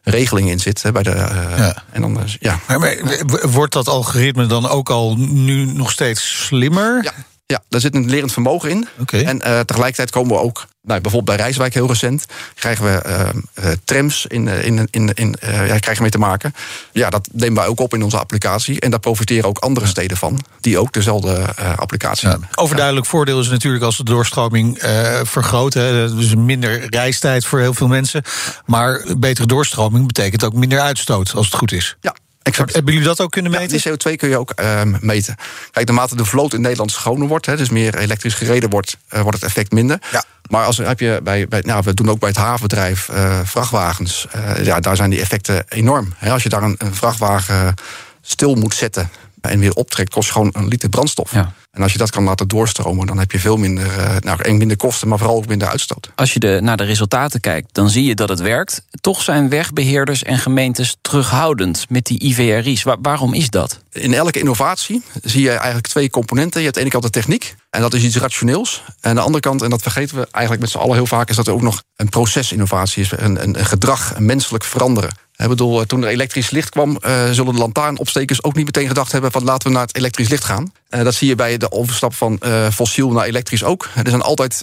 regeling 0.02 0.50
in 0.50 0.60
zit. 0.60 0.82
Hè, 0.82 0.92
bij 0.92 1.02
de, 1.02 1.10
uh, 1.10 1.58
ja. 1.58 1.82
En 1.92 2.00
dan, 2.00 2.18
uh, 2.18 2.24
ja. 2.40 2.60
Maar, 2.66 2.78
maar, 2.78 3.48
wordt 3.48 3.72
dat 3.72 3.88
algoritme 3.88 4.46
dan 4.46 4.68
ook 4.68 4.90
al 4.90 5.16
nu 5.16 5.64
nog 5.64 5.90
steeds 5.90 6.44
slimmer? 6.46 7.02
Ja. 7.02 7.12
Ja, 7.48 7.62
daar 7.68 7.80
zit 7.80 7.94
een 7.94 8.10
lerend 8.10 8.32
vermogen 8.32 8.70
in. 8.70 8.88
Okay. 9.00 9.24
En 9.24 9.36
uh, 9.36 9.60
tegelijkertijd 9.60 10.10
komen 10.10 10.36
we 10.36 10.42
ook, 10.42 10.66
nou, 10.82 11.00
bijvoorbeeld 11.00 11.36
bij 11.36 11.46
Rijswijk 11.46 11.74
heel 11.74 11.86
recent, 11.86 12.26
krijgen 12.54 12.84
we 12.84 13.02
uh, 13.06 13.64
uh, 13.64 13.72
trams 13.84 14.26
in, 14.26 14.48
in, 14.48 14.88
in, 14.90 15.14
in 15.14 15.36
ja, 15.40 15.78
krijgen 15.78 16.02
mee 16.02 16.10
te 16.10 16.18
maken. 16.18 16.54
Ja, 16.92 17.10
dat 17.10 17.28
nemen 17.32 17.54
wij 17.54 17.66
ook 17.66 17.80
op 17.80 17.94
in 17.94 18.02
onze 18.02 18.18
applicatie. 18.18 18.80
En 18.80 18.90
daar 18.90 19.00
profiteren 19.00 19.48
ook 19.48 19.58
andere 19.58 19.86
steden 19.86 20.16
van, 20.16 20.44
die 20.60 20.78
ook 20.78 20.92
dezelfde 20.92 21.54
applicatie 21.76 22.26
ja. 22.26 22.30
hebben. 22.32 22.48
Overduidelijk 22.54 23.06
voordeel 23.06 23.40
is 23.40 23.48
natuurlijk 23.48 23.84
als 23.84 23.96
de 23.96 24.04
doorstroming 24.04 24.78
vergroot. 25.22 25.74
Hè, 25.74 26.14
dus 26.14 26.34
minder 26.34 26.86
reistijd 26.90 27.44
voor 27.44 27.60
heel 27.60 27.74
veel 27.74 27.88
mensen. 27.88 28.22
Maar 28.64 29.04
betere 29.18 29.46
doorstroming 29.46 30.06
betekent 30.06 30.44
ook 30.44 30.52
minder 30.52 30.80
uitstoot, 30.80 31.34
als 31.34 31.46
het 31.46 31.54
goed 31.54 31.72
is. 31.72 31.96
Ja, 32.00 32.14
Exact. 32.46 32.72
Hebben 32.72 32.92
jullie 32.92 33.08
dat 33.08 33.20
ook 33.20 33.30
kunnen 33.30 33.50
meten? 33.50 33.78
Ja, 33.82 33.96
die 33.96 34.12
CO2 34.12 34.16
kun 34.16 34.28
je 34.28 34.38
ook 34.38 34.52
uh, 34.60 34.82
meten. 35.00 35.36
Kijk, 35.70 35.86
naarmate 35.86 36.16
de 36.16 36.24
vloot 36.24 36.54
in 36.54 36.60
Nederland 36.60 36.90
schoner 36.90 37.28
wordt, 37.28 37.46
hè, 37.46 37.56
dus 37.56 37.70
meer 37.70 37.98
elektrisch 37.98 38.34
gereden 38.34 38.70
wordt, 38.70 38.96
uh, 39.14 39.20
wordt 39.20 39.36
het 39.36 39.46
effect 39.46 39.72
minder. 39.72 39.98
Ja. 40.12 40.24
Maar 40.50 40.64
als 40.64 40.76
heb 40.76 41.00
je 41.00 41.20
bij, 41.22 41.48
bij 41.48 41.60
nou, 41.60 41.82
we 41.84 41.94
doen 41.94 42.10
ook 42.10 42.18
bij 42.18 42.28
het 42.28 42.38
havenbedrijf 42.38 43.08
uh, 43.08 43.40
vrachtwagens. 43.44 44.26
ja, 44.62 44.80
daar 44.80 44.96
zijn 44.96 45.10
die 45.10 45.20
effecten 45.20 45.64
enorm. 45.68 46.14
Hè, 46.16 46.30
als 46.32 46.42
je 46.42 46.48
daar 46.48 46.62
een, 46.62 46.74
een 46.78 46.94
vrachtwagen 46.94 47.74
stil 48.20 48.54
moet 48.54 48.74
zetten 48.74 49.10
en 49.40 49.58
weer 49.58 49.72
optrekt, 49.72 50.12
kost 50.12 50.30
gewoon 50.30 50.50
een 50.52 50.68
liter 50.68 50.88
brandstof. 50.88 51.32
Ja. 51.32 51.52
En 51.76 51.82
als 51.82 51.92
je 51.92 51.98
dat 51.98 52.10
kan 52.10 52.24
laten 52.24 52.48
doorstromen, 52.48 53.06
dan 53.06 53.18
heb 53.18 53.32
je 53.32 53.38
veel 53.38 53.56
minder, 53.56 53.86
uh, 53.86 54.16
nou, 54.20 54.52
minder 54.52 54.76
kosten, 54.76 55.08
maar 55.08 55.18
vooral 55.18 55.36
ook 55.36 55.46
minder 55.46 55.68
uitstoot. 55.68 56.10
Als 56.14 56.32
je 56.32 56.38
de, 56.38 56.58
naar 56.62 56.76
de 56.76 56.84
resultaten 56.84 57.40
kijkt, 57.40 57.74
dan 57.74 57.90
zie 57.90 58.04
je 58.04 58.14
dat 58.14 58.28
het 58.28 58.40
werkt. 58.40 58.82
Toch 59.00 59.22
zijn 59.22 59.48
wegbeheerders 59.48 60.22
en 60.22 60.38
gemeentes 60.38 60.96
terughoudend 61.00 61.86
met 61.88 62.04
die 62.04 62.18
IVRI's. 62.18 62.84
waarom 63.00 63.34
is 63.34 63.50
dat? 63.50 63.80
In 63.92 64.14
elke 64.14 64.38
innovatie 64.38 65.02
zie 65.22 65.42
je 65.42 65.50
eigenlijk 65.50 65.86
twee 65.86 66.10
componenten. 66.10 66.60
Je 66.60 66.66
hebt 66.66 66.78
aan 66.78 66.84
de 66.84 66.90
ene 66.90 67.00
kant 67.00 67.14
de 67.14 67.20
techniek, 67.20 67.54
en 67.70 67.80
dat 67.80 67.94
is 67.94 68.02
iets 68.02 68.16
rationeels. 68.16 68.82
En 69.00 69.10
aan 69.10 69.16
de 69.16 69.20
andere 69.20 69.40
kant, 69.40 69.62
en 69.62 69.70
dat 69.70 69.82
vergeten 69.82 70.16
we 70.16 70.28
eigenlijk 70.30 70.62
met 70.62 70.72
z'n 70.72 70.78
allen 70.78 70.94
heel 70.94 71.06
vaak, 71.06 71.30
is 71.30 71.36
dat 71.36 71.46
er 71.46 71.52
ook 71.52 71.62
nog 71.62 71.82
een 71.96 72.08
procesinnovatie 72.08 73.02
is, 73.02 73.10
een, 73.10 73.42
een, 73.42 73.58
een 73.58 73.66
gedrag, 73.66 74.16
een 74.16 74.26
menselijk 74.26 74.64
veranderen. 74.64 75.10
Ik 75.36 75.48
bedoel, 75.48 75.86
toen 75.86 76.02
er 76.02 76.08
elektrisch 76.08 76.50
licht 76.50 76.68
kwam, 76.68 76.98
uh, 77.06 77.30
zullen 77.30 77.52
de 77.52 77.58
lantaarnopstekers 77.58 78.42
ook 78.42 78.54
niet 78.54 78.64
meteen 78.64 78.86
gedacht 78.86 79.12
hebben 79.12 79.32
van 79.32 79.44
laten 79.44 79.68
we 79.68 79.74
naar 79.74 79.86
het 79.86 79.96
elektrisch 79.96 80.28
licht 80.28 80.44
gaan. 80.44 80.72
Uh, 80.90 81.02
dat 81.04 81.14
zie 81.14 81.28
je 81.28 81.34
bij 81.34 81.56
de 81.56 81.72
overstap 81.72 82.14
van 82.14 82.40
uh, 82.40 82.70
fossiel 82.70 83.10
naar 83.10 83.24
elektrisch 83.24 83.64
ook. 83.64 83.88
Er 83.94 84.10
zijn 84.10 84.22
altijd, 84.22 84.62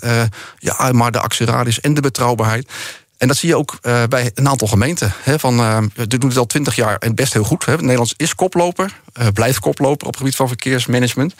ja, 0.57 0.91
maar 0.91 1.11
de 1.11 1.19
actieradius 1.19 1.79
en 1.79 1.93
de 1.93 2.01
betrouwbaarheid. 2.01 2.71
En 3.17 3.27
dat 3.27 3.37
zie 3.37 3.49
je 3.49 3.55
ook 3.55 3.79
bij 4.09 4.31
een 4.33 4.49
aantal 4.49 4.67
gemeenten. 4.67 5.13
Hè, 5.21 5.39
van, 5.39 5.59
uh, 5.59 5.77
doen 6.07 6.29
het 6.29 6.37
al 6.37 6.45
twintig 6.45 6.75
jaar 6.75 6.97
en 6.97 7.15
best 7.15 7.33
heel 7.33 7.43
goed. 7.43 7.65
Hè. 7.65 7.77
Nederland 7.77 8.13
is 8.17 8.35
koploper, 8.35 8.99
blijft 9.33 9.59
koploper 9.59 10.07
op 10.07 10.11
het 10.11 10.17
gebied 10.17 10.35
van 10.35 10.47
verkeersmanagement. 10.47 11.33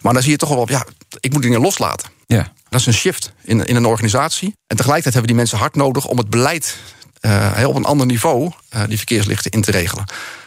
Maar 0.00 0.12
dan 0.12 0.22
zie 0.22 0.30
je 0.30 0.36
toch 0.36 0.48
wel, 0.48 0.70
ja, 0.70 0.86
ik 1.20 1.32
moet 1.32 1.42
dingen 1.42 1.60
loslaten. 1.60 2.08
Ja. 2.26 2.52
Dat 2.68 2.80
is 2.80 2.86
een 2.86 2.92
shift 2.92 3.32
in, 3.42 3.64
in 3.64 3.76
een 3.76 3.86
organisatie. 3.86 4.56
En 4.66 4.76
tegelijkertijd 4.76 5.14
hebben 5.14 5.26
die 5.26 5.36
mensen 5.36 5.58
hard 5.58 5.74
nodig 5.74 6.06
om 6.06 6.18
het 6.18 6.30
beleid 6.30 6.76
uh, 7.26 7.68
op 7.68 7.74
een 7.74 7.84
ander 7.84 8.06
niveau 8.06 8.52
uh, 8.74 8.82
die 8.88 8.96
verkeerslichten 8.96 9.50
in 9.50 9.62
te 9.62 9.70
regelen. 9.70 10.04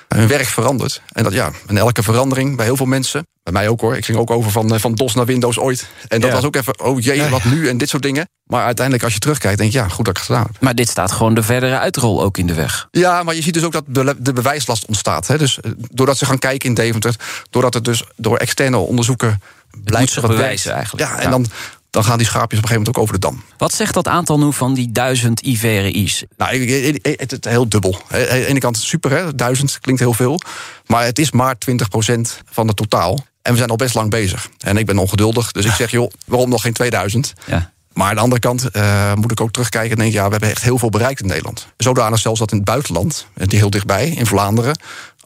Hun 0.08 0.28
werk 0.28 0.46
verandert. 0.46 1.02
En 1.12 1.24
dat 1.24 1.34
ja, 1.34 1.52
en 1.68 1.78
elke 1.78 2.04
verandering 2.04 2.56
bij 2.56 2.66
heel 2.66 2.76
veel 2.76 2.86
mensen, 2.86 3.28
bij 3.44 3.54
mij 3.54 3.68
ook 3.68 3.82
hoor. 3.82 3.98
Ik 3.98 4.06
ging 4.06 4.18
ook 4.18 4.32
over 4.32 4.52
van, 4.52 4.74
eh, 4.74 4.80
van 4.80 4.96
DOS 4.96 5.14
naar 5.14 5.26
Windows 5.26 5.60
ooit. 5.60 5.88
En 6.08 6.22
dat 6.22 6.32
was 6.32 6.44
ook 6.44 6.56
even, 6.56 6.80
oh 6.80 7.02
jee, 7.02 7.30
wat 7.30 7.44
nu 7.44 7.70
en 7.70 7.78
dit 7.78 7.90
soort 7.90 8.04
dingen. 8.04 8.30
Maar 8.44 8.66
uiteindelijk, 8.66 9.06
als 9.06 9.14
je 9.14 9.20
terugkijkt, 9.20 9.58
denk 9.58 9.72
je, 9.72 9.78
ja, 9.78 9.88
goed 9.88 10.06
dat 10.06 10.08
ik 10.08 10.16
het 10.18 10.26
gedaan 10.26 10.48
heb. 10.52 10.62
Maar 10.62 10.76
dit 10.76 10.90
staat 10.90 11.12
gewoon 11.12 11.34
de 11.34 11.44
verdere 11.44 11.78
uitrol 11.78 12.24
ook 12.24 12.38
in 12.38 12.48
de 12.48 12.54
weg. 12.54 12.88
Ja, 12.92 13.24
maar 13.24 13.36
je 13.36 13.42
ziet 13.42 13.54
dus 13.54 13.64
ook 13.64 13.72
dat 13.72 14.16
de 14.20 14.34
bewijslast 14.34 14.86
ontstaat. 14.86 15.28
Hè. 15.28 15.38
Dus 15.38 15.60
doordat 15.92 16.18
ze 16.18 16.26
gaan 16.26 16.40
kijken 16.40 16.70
in 16.70 16.76
Deventer, 16.76 17.16
doordat 17.50 17.74
het 17.74 17.86
dus 17.86 18.04
door 18.16 18.38
externe 18.38 18.78
onderzoeken 18.78 19.42
blijft 19.84 20.22
bewijzen 20.22 20.74
eigenlijk. 20.74 21.10
Ja, 21.10 21.20
en 21.20 21.30
dan 21.30 21.46
dan 21.90 22.04
gaan 22.04 22.18
die 22.18 22.28
schaapjes 22.28 22.60
op 22.60 22.64
een 22.64 22.70
gegeven 22.70 22.94
moment 22.94 22.98
ook 22.98 23.04
over 23.04 23.14
de 23.14 23.20
dam. 23.20 23.44
Wat 23.58 23.74
zegt 23.74 23.94
dat 23.94 24.08
aantal 24.08 24.40
nu 24.40 24.54
van 24.54 24.74
die 24.74 24.92
duizend 24.92 25.40
IVRI's? 25.40 26.24
Nou, 26.38 26.72
het 27.02 27.32
is 27.32 27.38
heel 27.52 27.70
dubbel. 27.70 28.02
Aan 28.10 28.20
de 28.20 28.46
ene 28.46 28.60
kant 28.60 28.78
super, 28.78 29.12
hè? 29.12 29.36
duizend 29.36 29.80
klinkt 29.80 30.02
heel 30.02 30.14
veel. 30.14 30.40
Maar 30.86 31.04
het 31.04 31.20
is 31.20 31.32
maar 31.32 31.56
20% 31.56 32.20
van 32.52 32.68
het 32.68 32.76
totaal. 32.76 33.26
En 33.42 33.52
we 33.52 33.58
zijn 33.58 33.70
al 33.70 33.76
best 33.76 33.96
lang 33.96 34.10
bezig. 34.10 34.50
En 34.58 34.78
ik 34.78 34.86
ben 34.86 34.98
ongeduldig, 34.98 35.52
dus 35.52 35.66
ik 35.66 35.72
zeg, 35.72 35.92
joh, 35.92 36.12
waarom 36.26 36.50
nog 36.50 36.62
geen 36.62 36.74
2000? 36.74 37.34
Ja. 37.46 37.72
Maar 37.94 38.10
aan 38.10 38.16
de 38.16 38.22
andere 38.22 38.42
kant 38.42 38.66
uh, 38.74 39.14
moet 39.14 39.32
ik 39.32 39.42
ook 39.42 39.52
terugkijken 39.52 39.92
en 39.92 39.98
denk, 39.98 40.14
ja, 40.14 40.26
we 40.26 40.32
hebben 40.32 40.50
echt 40.50 40.64
heel 40.64 40.78
veel 40.78 40.90
bereikt 40.90 41.22
in 41.22 41.28
Nederland. 41.28 41.68
Zodanig 41.78 42.20
zelfs 42.20 42.40
dat 42.40 42.52
in 42.52 42.58
het 42.58 42.66
buitenland, 42.66 43.28
die 43.34 43.60
heel 43.60 43.70
dichtbij, 43.70 44.10
in 44.10 44.26
Vlaanderen, 44.26 44.80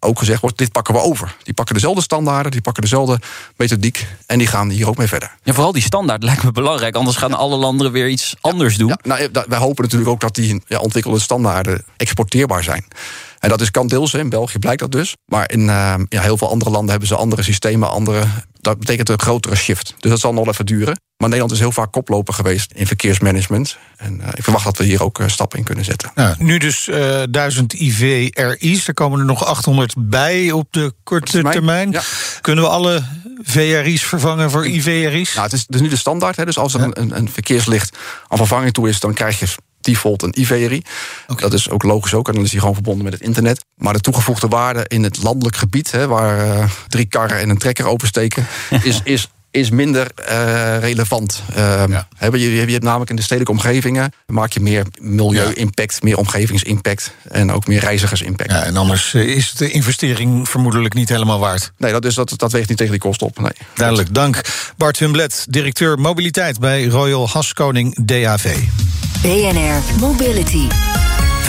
ook 0.06 0.20
gezegd 0.20 0.42
wordt: 0.42 0.58
dit 0.58 0.72
pakken 0.72 0.94
we 0.94 1.00
over. 1.00 1.36
Die 1.44 1.54
pakken 1.54 1.76
dezelfde 1.76 2.02
standaarden, 2.02 2.52
die 2.52 2.62
pakken 2.62 2.84
dezelfde 2.84 3.20
methodiek 3.56 4.08
en 4.26 4.38
die 4.38 4.48
gaan 4.48 4.70
hier 4.70 4.88
ook 4.88 4.98
mee 4.98 5.08
verder. 5.08 5.36
Ja, 5.44 5.54
vooral 5.54 5.72
die 5.72 5.82
standaard 5.82 6.24
lijkt 6.24 6.44
me 6.44 6.52
belangrijk, 6.52 6.96
anders 6.96 7.18
gaan 7.18 7.34
alle 7.34 7.56
landen 7.56 7.92
weer 7.92 8.10
iets 8.10 8.36
anders 8.42 8.78
doen. 8.78 8.88
Ja, 8.88 8.98
nou, 9.04 9.30
wij 9.48 9.60
hopen 9.60 9.84
natuurlijk 9.84 10.12
ook 10.12 10.20
dat 10.20 10.36
die 10.36 10.62
ja, 10.68 10.80
ontwikkelde 10.80 11.20
standaarden 11.20 11.84
exporteerbaar 11.98 12.64
zijn. 12.64 12.86
En 13.42 13.50
dat 13.50 13.62
is 13.62 13.72
kan 13.72 13.88
deels, 13.88 14.14
in 14.14 14.30
België 14.30 14.60
blijkt 14.60 14.80
dat 14.80 14.92
dus. 14.92 15.16
Maar 15.26 15.52
in 15.52 15.60
uh, 15.60 15.94
ja, 16.10 16.22
heel 16.22 16.38
veel 16.38 16.50
andere 16.50 16.72
landen 16.72 16.90
hebben 16.90 17.08
ze 17.08 17.16
andere 17.16 17.44
systemen, 17.44 17.90
andere. 17.90 18.24
Dat 18.60 18.80
betekent 18.80 19.10
een 19.10 19.20
grotere 19.20 19.56
shift. 19.56 19.96
Dus 20.00 20.12
dat 20.12 20.20
zal 20.20 20.34
nog 20.34 20.48
even 20.48 20.66
duren. 20.66 21.00
Maar 21.18 21.30
Nederland 21.30 21.52
is 21.52 21.60
heel 21.60 21.72
vaak 21.72 21.92
koploper 21.92 22.34
geweest 22.34 22.72
in 22.72 22.88
verkeersmanagement. 22.88 23.78
En 23.98 24.20
uh, 24.22 24.28
ik 24.34 24.44
verwacht 24.44 24.66
dat 24.66 24.78
we 24.78 24.84
hier 24.84 25.04
ook 25.04 25.20
uh, 25.20 25.28
stappen 25.28 25.58
in 25.58 25.64
kunnen 25.64 25.86
zetten. 25.86 26.12
Ja, 26.16 26.36
nu 26.40 26.58
dus 26.58 26.88
uh, 26.88 27.24
1000 27.30 27.74
IVRI's. 27.74 28.88
Er 28.88 28.94
komen 28.94 29.20
er 29.20 29.26
nog 29.26 29.46
800 29.46 29.94
bij 29.98 30.52
op 30.52 30.68
de 30.72 30.94
korte 31.04 31.32
termijn. 31.32 31.56
termijn. 31.56 31.92
Ja. 31.92 32.02
Kunnen 32.42 32.64
we 32.64 32.70
alle 32.70 33.04
VRI's 33.42 34.04
vervangen 34.04 34.52
voor 34.52 34.68
IVRI's? 34.68 35.34
Nou, 35.34 35.46
het 35.46 35.54
is, 35.54 35.66
dus 35.66 35.82
nu 35.82 35.88
de 35.88 35.98
standaard. 35.98 36.36
Hè, 36.36 36.46
dus 36.46 36.58
als 36.58 36.74
er 36.74 36.82
een, 36.82 37.18
een 37.18 37.30
verkeerslicht 37.30 37.98
aan 38.28 38.38
vervanging 38.38 38.74
toe 38.74 38.90
is, 38.90 39.00
dan 39.00 39.14
krijg 39.14 39.40
je 39.40 39.48
default 39.84 40.22
een 40.22 40.40
IVRI. 40.40 40.82
Okay. 41.28 41.50
Dat 41.50 41.54
is 41.54 41.70
ook 41.70 41.84
logisch 41.84 42.14
ook, 42.14 42.28
en 42.28 42.34
dan 42.34 42.44
is 42.44 42.50
die 42.50 42.60
gewoon 42.60 42.74
verbonden 42.74 43.04
met 43.04 43.14
het 43.14 43.22
internet. 43.22 43.66
Maar 43.76 43.94
de 43.94 44.00
toegevoegde 44.00 44.48
waarde 44.48 44.86
in 44.88 45.04
het 45.04 45.24
landelijk 45.24 45.56
gebied, 45.56 45.92
hè, 45.92 46.08
waar 46.08 46.46
uh, 46.46 46.70
drie 46.88 47.06
karren 47.06 47.40
en 47.40 47.50
een 47.50 47.58
trekker 47.58 47.86
opensteken, 47.86 48.48
is, 48.84 49.02
is 49.04 49.30
is 49.52 49.70
minder 49.70 50.12
uh, 50.30 50.78
relevant. 50.80 51.44
Uh, 51.58 51.84
ja. 51.88 52.08
je, 52.20 52.40
je, 52.40 52.66
je, 52.66 52.72
hebt 52.72 52.84
namelijk 52.84 53.10
in 53.10 53.16
de 53.16 53.22
stedelijke 53.22 53.52
omgevingen... 53.52 54.14
maak 54.28 54.52
je 54.52 54.60
meer 54.60 54.86
milieu-impact, 55.00 55.94
ja. 55.94 56.00
meer 56.02 56.18
omgevingsimpact... 56.18 57.14
en 57.30 57.52
ook 57.52 57.68
meer 57.68 57.80
reizigersimpact. 57.80 58.52
Ja, 58.52 58.64
en 58.64 58.78
anders 58.78 59.14
is 59.14 59.52
de 59.52 59.72
investering 59.72 60.50
vermoedelijk 60.50 60.94
niet 60.94 61.10
helemaal 61.10 61.40
waard. 61.40 61.72
Nee, 61.78 61.92
dat, 61.92 62.06
is, 62.06 62.16
dat, 62.16 62.34
dat 62.36 62.52
weegt 62.52 62.70
niet 62.70 62.78
tegen 62.78 62.94
die 62.94 63.02
kosten 63.02 63.28
op. 63.28 63.40
Nee. 63.40 63.52
Duidelijk, 63.76 64.14
dank. 64.14 64.42
Bart 64.78 65.00
Humblet, 65.00 65.46
directeur 65.50 66.00
mobiliteit 66.00 66.60
bij 66.60 66.86
Royal 66.86 67.30
Haskoning 67.30 68.06
DAV. 68.06 68.58
BNR 69.22 70.00
Mobility. 70.00 70.91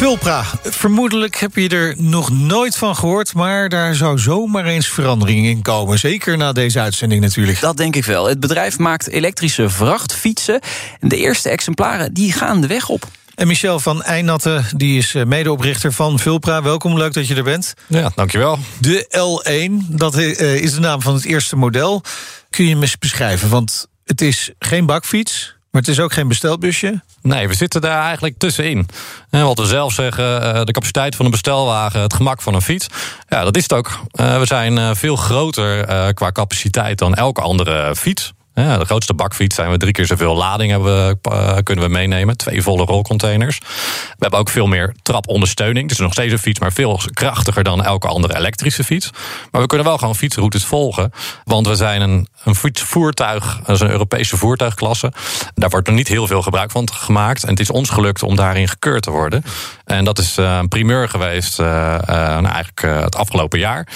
Vulpra, 0.03 0.45
vermoedelijk 0.63 1.37
heb 1.37 1.57
je 1.57 1.69
er 1.69 1.95
nog 1.99 2.31
nooit 2.31 2.77
van 2.77 2.97
gehoord... 2.97 3.35
maar 3.35 3.69
daar 3.69 3.95
zou 3.95 4.19
zomaar 4.19 4.65
eens 4.65 4.89
verandering 4.89 5.47
in 5.47 5.63
komen. 5.63 5.99
Zeker 5.99 6.37
na 6.37 6.53
deze 6.53 6.81
uitzending 6.81 7.21
natuurlijk. 7.21 7.61
Dat 7.61 7.77
denk 7.77 7.97
ik 7.97 8.05
wel. 8.05 8.29
Het 8.29 8.41
bedrijf 8.41 8.79
maakt 8.79 9.09
elektrische 9.09 9.71
vrachtfietsen. 9.71 10.61
En 11.01 11.09
de 11.09 11.17
eerste 11.17 11.49
exemplaren 11.49 12.15
die 12.15 12.33
gaan 12.33 12.61
de 12.61 12.67
weg 12.67 12.89
op. 12.89 13.07
En 13.35 13.47
Michel 13.47 13.81
van 13.81 14.03
Eijnatten, 14.03 14.65
die 14.77 14.99
is 14.99 15.13
medeoprichter 15.27 15.93
van 15.93 16.19
Vulpra. 16.19 16.63
Welkom, 16.63 16.99
leuk 16.99 17.13
dat 17.13 17.27
je 17.27 17.35
er 17.35 17.45
bent. 17.45 17.75
Ja, 17.87 18.13
dankjewel. 18.15 18.59
De 18.79 19.07
L1, 19.09 19.89
dat 19.89 20.17
is 20.17 20.75
de 20.75 20.81
naam 20.81 21.03
van 21.03 21.15
het 21.15 21.25
eerste 21.25 21.57
model. 21.57 22.03
Kun 22.51 22.65
je 22.65 22.71
hem 22.71 22.83
eens 22.83 22.99
beschrijven? 22.99 23.49
Want 23.49 23.87
het 24.05 24.21
is 24.21 24.51
geen 24.59 24.87
bakfiets... 24.87 25.61
Maar 25.73 25.81
het 25.81 25.91
is 25.91 26.01
ook 26.01 26.13
geen 26.13 26.29
bestelbusje? 26.29 27.01
Nee, 27.23 27.49
we 27.49 27.55
zitten 27.55 27.81
daar 27.81 28.03
eigenlijk 28.03 28.39
tussenin. 28.39 28.89
En 29.31 29.45
wat 29.45 29.59
we 29.59 29.67
zelf 29.67 29.93
zeggen, 29.93 30.67
de 30.67 30.73
capaciteit 30.73 31.17
van 31.17 31.25
een 31.25 31.31
bestelwagen, 31.31 32.01
het 32.01 32.15
gemak 32.15 32.43
van 32.43 32.55
een 32.55 32.63
fiets. 32.63 32.87
Ja, 33.29 33.45
dat 33.45 33.57
is 33.57 33.63
het 33.63 33.73
ook. 33.73 34.01
We 34.13 34.43
zijn 34.43 34.97
veel 34.97 35.17
groter 35.17 35.85
qua 36.15 36.33
capaciteit 36.33 36.99
dan 36.99 37.15
elke 37.15 37.41
andere 37.41 37.97
fiets. 37.97 38.33
Ja, 38.55 38.79
de 38.79 38.85
grootste 38.85 39.15
bakfiets 39.15 39.55
zijn 39.55 39.71
we 39.71 39.77
drie 39.77 39.93
keer 39.93 40.07
zoveel 40.07 40.37
lading 40.37 40.71
hebben 40.71 41.07
we, 41.07 41.31
uh, 41.31 41.57
kunnen 41.63 41.85
we 41.85 41.91
meenemen. 41.91 42.37
Twee 42.37 42.63
volle 42.63 42.85
rolcontainers. 42.85 43.59
We 43.59 44.17
hebben 44.19 44.39
ook 44.39 44.49
veel 44.49 44.67
meer 44.67 44.95
trapondersteuning. 45.03 45.91
Is 45.91 45.99
nog 45.99 46.13
steeds 46.13 46.33
een 46.33 46.39
fiets, 46.39 46.61
maar 46.61 46.73
veel 46.73 47.01
krachtiger 47.13 47.65
dan 47.65 47.85
elke 47.85 48.09
andere 48.09 48.37
elektrische 48.37 48.85
fiets. 48.85 49.11
Maar 49.51 49.61
we 49.61 49.67
kunnen 49.67 49.87
wel 49.87 49.99
gewoon 49.99 50.17
fietsroutes 50.17 50.65
volgen. 50.65 51.13
Want 51.45 51.67
we 51.67 51.75
zijn 51.75 52.01
een, 52.01 52.29
een 52.45 52.55
fietsvoertuig, 52.55 53.61
dat 53.65 53.75
is 53.75 53.81
een 53.81 53.91
Europese 53.91 54.37
voertuigklasse. 54.37 55.13
Daar 55.55 55.71
wordt 55.71 55.87
nog 55.87 55.97
niet 55.97 56.09
heel 56.09 56.27
veel 56.27 56.43
gebruik 56.43 56.71
van 56.71 56.93
gemaakt. 56.93 57.43
En 57.43 57.51
het 57.51 57.61
is 57.61 57.71
ons 57.71 57.91
gelukt 57.91 58.23
om 58.23 58.37
daarin 58.37 58.69
gekeurd 58.69 59.03
te 59.03 59.11
worden. 59.11 59.45
En 59.85 60.05
dat 60.05 60.19
is 60.19 60.39
uh, 60.39 60.57
een 60.57 60.69
primeur 60.69 61.09
geweest 61.09 61.61
uh, 61.61 61.67
nou, 62.07 62.47
eigenlijk 62.47 62.81
het 62.81 63.17
afgelopen 63.17 63.59
jaar. 63.59 63.89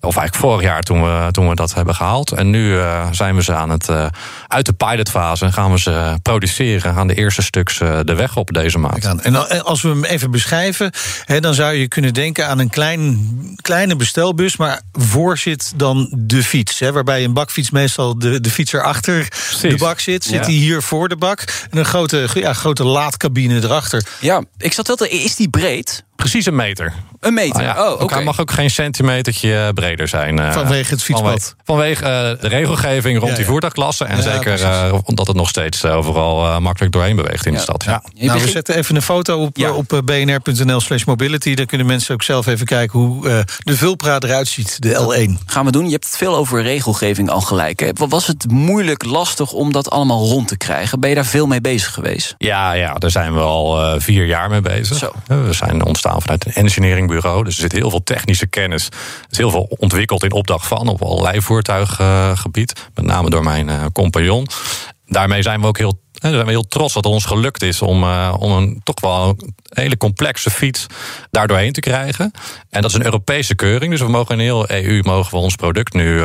Of 0.00 0.16
eigenlijk 0.16 0.34
vorig 0.34 0.62
jaar 0.62 0.82
toen 0.82 1.02
we, 1.02 1.28
toen 1.30 1.48
we 1.48 1.54
dat 1.54 1.74
hebben 1.74 1.94
gehaald. 1.94 2.32
En 2.32 2.50
nu 2.50 2.80
zijn 3.10 3.34
we 3.34 3.42
ze 3.42 3.54
aan 3.54 3.70
het 3.70 3.88
uit 4.48 4.66
de 4.66 4.72
pilotfase 4.72 5.52
gaan 5.52 5.70
we 5.70 5.78
ze 5.78 6.18
produceren. 6.22 6.94
Gaan 6.94 7.06
de 7.06 7.14
eerste 7.14 7.42
stuks 7.42 7.78
de 7.78 8.14
weg 8.16 8.36
op 8.36 8.52
deze 8.52 8.78
maand. 8.78 9.22
En 9.22 9.64
als 9.64 9.82
we 9.82 9.88
hem 9.88 10.04
even 10.04 10.30
beschrijven, 10.30 10.92
dan 11.40 11.54
zou 11.54 11.74
je 11.74 11.88
kunnen 11.88 12.14
denken 12.14 12.48
aan 12.48 12.58
een 12.58 12.70
klein, 12.70 13.30
kleine 13.60 13.96
bestelbus, 13.96 14.56
maar 14.56 14.80
voor 14.92 15.38
zit 15.38 15.72
dan 15.76 16.08
de 16.16 16.42
fiets. 16.42 16.80
waarbij 16.80 17.24
een 17.24 17.32
bakfiets 17.32 17.70
meestal 17.70 18.18
de, 18.18 18.40
de 18.40 18.50
fiets 18.50 18.72
erachter 18.72 19.28
de 19.60 19.76
bak 19.76 20.00
zit. 20.00 20.24
Zit 20.24 20.32
ja. 20.32 20.42
hij 20.44 20.52
hier 20.52 20.82
voor 20.82 21.08
de 21.08 21.16
bak. 21.16 21.44
En 21.70 21.78
een 21.78 21.84
grote, 21.84 22.28
ja, 22.34 22.52
grote 22.52 22.84
laadcabine 22.84 23.62
erachter. 23.62 24.06
Ja, 24.20 24.42
ik 24.58 24.72
zat 24.72 24.86
wel 24.86 24.96
te. 24.96 25.08
Is 25.08 25.36
die 25.36 25.48
breed? 25.48 26.04
Precies 26.16 26.46
een 26.46 26.56
meter. 26.56 26.92
Een 27.24 27.34
meter, 27.34 27.60
ah, 27.60 27.76
ja. 27.76 27.86
oh, 27.86 27.92
oké. 27.92 28.02
Okay. 28.02 28.22
mag 28.22 28.40
ook 28.40 28.50
geen 28.50 28.70
centimetertje 28.70 29.70
breder 29.74 30.08
zijn. 30.08 30.40
Uh, 30.40 30.52
vanwege 30.52 30.90
het 30.90 31.02
fietspad? 31.02 31.54
Vanwege, 31.64 32.02
vanwege 32.02 32.34
uh, 32.34 32.40
de 32.42 32.48
regelgeving 32.48 33.14
rond 33.14 33.22
ja, 33.22 33.30
ja. 33.30 33.36
die 33.36 33.44
voertuigklasse. 33.44 34.04
En 34.04 34.22
zeker 34.22 34.60
uh, 34.60 34.94
omdat 35.04 35.26
het 35.26 35.36
nog 35.36 35.48
steeds 35.48 35.84
overal 35.84 36.60
makkelijk 36.60 36.92
doorheen 36.92 37.16
beweegt 37.16 37.46
in 37.46 37.52
de 37.52 37.58
stad. 37.58 37.84
Ja. 37.84 38.02
Nou, 38.14 38.40
we 38.40 38.48
zetten 38.48 38.76
even 38.76 38.96
een 38.96 39.02
foto 39.02 39.42
op, 39.42 39.58
op 39.76 40.02
bnr.nl 40.04 40.80
slash 40.80 41.04
mobility. 41.04 41.54
Dan 41.54 41.66
kunnen 41.66 41.86
mensen 41.86 42.14
ook 42.14 42.22
zelf 42.22 42.46
even 42.46 42.66
kijken 42.66 42.98
hoe 42.98 43.44
de 43.58 43.76
Vulpra 43.76 44.18
eruit 44.18 44.48
ziet, 44.48 44.82
de 44.82 44.88
L1. 44.88 45.44
Gaan 45.46 45.64
we 45.64 45.70
doen. 45.70 45.84
Je 45.84 45.92
hebt 45.92 46.04
het 46.04 46.16
veel 46.16 46.36
over 46.36 46.62
regelgeving 46.62 47.30
al 47.30 47.40
gelijk. 47.40 47.80
Hè? 47.80 47.90
Was 48.08 48.26
het 48.26 48.50
moeilijk, 48.50 49.04
lastig 49.04 49.52
om 49.52 49.72
dat 49.72 49.90
allemaal 49.90 50.26
rond 50.26 50.48
te 50.48 50.56
krijgen? 50.56 51.00
Ben 51.00 51.08
je 51.08 51.14
daar 51.14 51.26
veel 51.26 51.46
mee 51.46 51.60
bezig 51.60 51.92
geweest? 51.92 52.34
Ja, 52.38 52.72
ja 52.72 52.94
daar 52.94 53.10
zijn 53.10 53.34
we 53.34 53.40
al 53.40 54.00
vier 54.00 54.26
jaar 54.26 54.50
mee 54.50 54.60
bezig. 54.60 54.96
Zo. 54.96 55.12
We 55.26 55.52
zijn 55.52 55.84
ontstaan 55.84 56.20
vanuit 56.20 56.46
een 56.46 56.52
engineeringbedrijf 56.52 57.13
Dus 57.22 57.54
er 57.54 57.60
zit 57.60 57.72
heel 57.72 57.90
veel 57.90 58.02
technische 58.02 58.46
kennis. 58.46 58.88
Is 59.30 59.38
heel 59.38 59.50
veel 59.50 59.66
ontwikkeld 59.78 60.24
in 60.24 60.32
opdracht 60.32 60.66
van 60.66 60.88
op 60.88 61.02
allerlei 61.02 61.40
voertuiggebied. 61.40 62.88
met 62.94 63.04
name 63.04 63.30
door 63.30 63.44
mijn 63.44 63.92
compagnon. 63.92 64.46
Daarmee 65.06 65.42
zijn 65.42 65.60
we 65.60 65.66
ook 65.66 65.78
heel 65.78 66.02
we 66.12 66.30
zijn 66.30 66.48
heel 66.48 66.68
trots 66.68 66.94
dat 66.94 67.04
het 67.04 67.12
ons 67.12 67.24
gelukt 67.24 67.62
is 67.62 67.82
om, 67.82 68.04
om 68.30 68.52
een 68.52 68.80
toch 68.82 69.00
wel 69.00 69.36
hele 69.68 69.96
complexe 69.96 70.50
fiets 70.50 70.86
daar 71.30 71.46
doorheen 71.46 71.72
te 71.72 71.80
krijgen. 71.80 72.30
En 72.70 72.82
dat 72.82 72.90
is 72.90 72.96
een 72.96 73.04
Europese 73.04 73.54
keuring. 73.54 73.90
Dus 73.90 74.00
we 74.00 74.08
mogen 74.08 74.34
in 74.34 74.40
heel 74.40 74.70
EU 74.70 75.02
mogen 75.02 75.30
we 75.30 75.36
ons 75.36 75.54
product 75.54 75.92
nu 75.92 76.18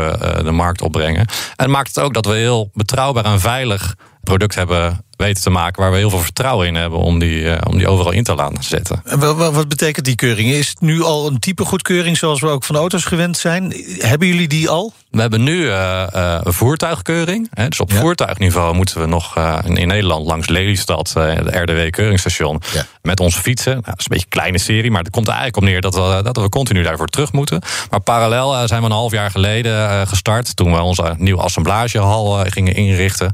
de 0.43 0.51
markt 0.51 0.81
opbrengen. 0.81 1.25
En 1.55 1.69
maakt 1.69 1.95
het 1.95 2.03
ook 2.03 2.13
dat 2.13 2.25
we 2.25 2.33
heel 2.33 2.69
betrouwbaar 2.73 3.25
en 3.25 3.39
veilig 3.39 3.95
product 4.23 4.55
hebben 4.55 5.05
weten 5.19 5.43
te 5.43 5.49
maken 5.49 5.81
waar 5.81 5.91
we 5.91 5.97
heel 5.97 6.09
veel 6.09 6.19
vertrouwen 6.19 6.67
in 6.67 6.75
hebben 6.75 6.99
om 6.99 7.19
die, 7.19 7.49
eh, 7.49 7.61
om 7.69 7.77
die 7.77 7.87
overal 7.87 8.11
in 8.11 8.23
te 8.23 8.35
laten 8.35 8.63
zetten. 8.63 9.01
En 9.05 9.19
wat 9.53 9.67
betekent 9.67 10.05
die 10.05 10.15
keuring? 10.15 10.49
Is 10.49 10.67
het 10.67 10.81
nu 10.81 11.01
al 11.03 11.27
een 11.27 11.39
type 11.39 11.65
goedkeuring 11.65 12.17
zoals 12.17 12.41
we 12.41 12.47
ook 12.47 12.63
van 12.63 12.75
auto's 12.75 13.05
gewend 13.05 13.37
zijn? 13.37 13.73
Hebben 13.97 14.27
jullie 14.27 14.47
die 14.47 14.69
al? 14.69 14.93
We 15.11 15.21
hebben 15.21 15.43
nu 15.43 15.61
uh, 15.61 16.03
een 16.43 16.53
voertuigkeuring. 16.53 17.47
Hè, 17.53 17.67
dus 17.67 17.79
op 17.79 17.93
voertuigniveau 17.93 18.75
moeten 18.75 19.01
we 19.01 19.07
nog 19.07 19.37
in 19.63 19.87
Nederland 19.87 20.25
langs 20.25 20.47
Lelystad, 20.47 21.13
het 21.13 21.55
RDW-keuringsstation, 21.55 22.61
met 23.01 23.19
onze 23.19 23.41
fietsen. 23.41 23.71
Nou, 23.71 23.85
dat 23.85 23.99
is 23.99 24.05
een 24.05 24.09
beetje 24.09 24.25
een 24.25 24.31
kleine 24.31 24.57
serie, 24.57 24.91
maar 24.91 25.01
het 25.03 25.11
komt 25.11 25.27
er 25.27 25.33
eigenlijk 25.33 25.63
op 25.63 25.69
neer 25.69 25.81
dat 25.81 25.95
we, 25.95 26.19
dat 26.23 26.37
we 26.37 26.49
continu 26.49 26.83
daarvoor 26.83 27.07
terug 27.07 27.31
moeten. 27.31 27.61
Maar 27.89 27.99
parallel 27.99 28.67
zijn 28.67 28.81
we 28.81 28.85
een 28.85 28.91
half 28.91 29.11
jaar 29.11 29.31
geleden 29.31 30.07
gestart, 30.07 30.55
toen 30.55 30.71
we 30.71 30.81
onze 30.81 31.15
nieuwe 31.17 31.41
assemblagehal 31.41 32.43
gingen 32.45 32.75
inrichten, 32.75 33.31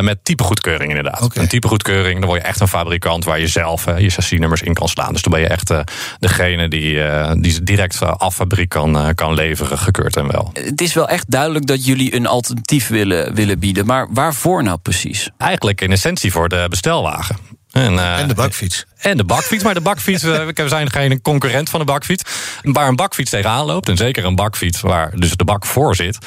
met 0.00 0.18
type 0.22 0.42
goedkeuring 0.42 0.88
inderdaad. 0.88 1.09
Een 1.34 1.48
type 1.48 1.68
goedkeuring, 1.68 2.18
dan 2.18 2.28
word 2.28 2.40
je 2.40 2.46
echt 2.46 2.60
een 2.60 2.68
fabrikant 2.68 3.24
waar 3.24 3.40
je 3.40 3.46
zelf 3.46 3.86
uh, 3.86 3.98
je 3.98 4.10
chassisnummers 4.10 4.62
in 4.62 4.74
kan 4.74 4.88
slaan. 4.88 5.12
Dus 5.12 5.22
dan 5.22 5.32
ben 5.32 5.40
je 5.40 5.48
echt 5.48 5.70
uh, 5.70 5.80
degene 6.18 6.68
die, 6.68 6.94
uh, 6.94 7.32
die 7.36 7.62
direct 7.62 8.02
af 8.02 8.34
fabriek 8.34 8.68
kan, 8.68 9.14
kan 9.14 9.34
leveren, 9.34 9.78
gekeurd 9.78 10.16
en 10.16 10.32
wel. 10.32 10.50
Het 10.52 10.80
is 10.80 10.94
wel 10.94 11.08
echt 11.08 11.30
duidelijk 11.30 11.66
dat 11.66 11.84
jullie 11.84 12.14
een 12.14 12.26
alternatief 12.26 12.88
willen, 12.88 13.34
willen 13.34 13.58
bieden. 13.58 13.86
Maar 13.86 14.06
waarvoor 14.10 14.62
nou 14.62 14.78
precies? 14.78 15.30
Eigenlijk 15.38 15.80
in 15.80 15.92
essentie 15.92 16.32
voor 16.32 16.48
de 16.48 16.66
bestelwagen. 16.70 17.36
En, 17.70 17.98
en, 17.98 18.28
de 18.28 18.34
bakfiets. 18.34 18.84
En 18.96 19.16
de 19.16 19.24
bakfiets. 19.24 19.64
Maar 19.64 19.74
de 19.74 19.80
bakfiets, 19.80 20.22
we 20.22 20.52
zijn 20.66 20.90
geen 20.90 21.22
concurrent 21.22 21.70
van 21.70 21.80
de 21.80 21.86
bakfiets. 21.86 22.22
Waar 22.62 22.88
een 22.88 22.96
bakfiets 22.96 23.30
tegenaan 23.30 23.66
loopt, 23.66 23.88
en 23.88 23.96
zeker 23.96 24.24
een 24.24 24.34
bakfiets 24.34 24.80
waar 24.80 25.12
dus 25.14 25.36
de 25.36 25.44
bak 25.44 25.66
voor 25.66 25.96
zit. 25.96 26.18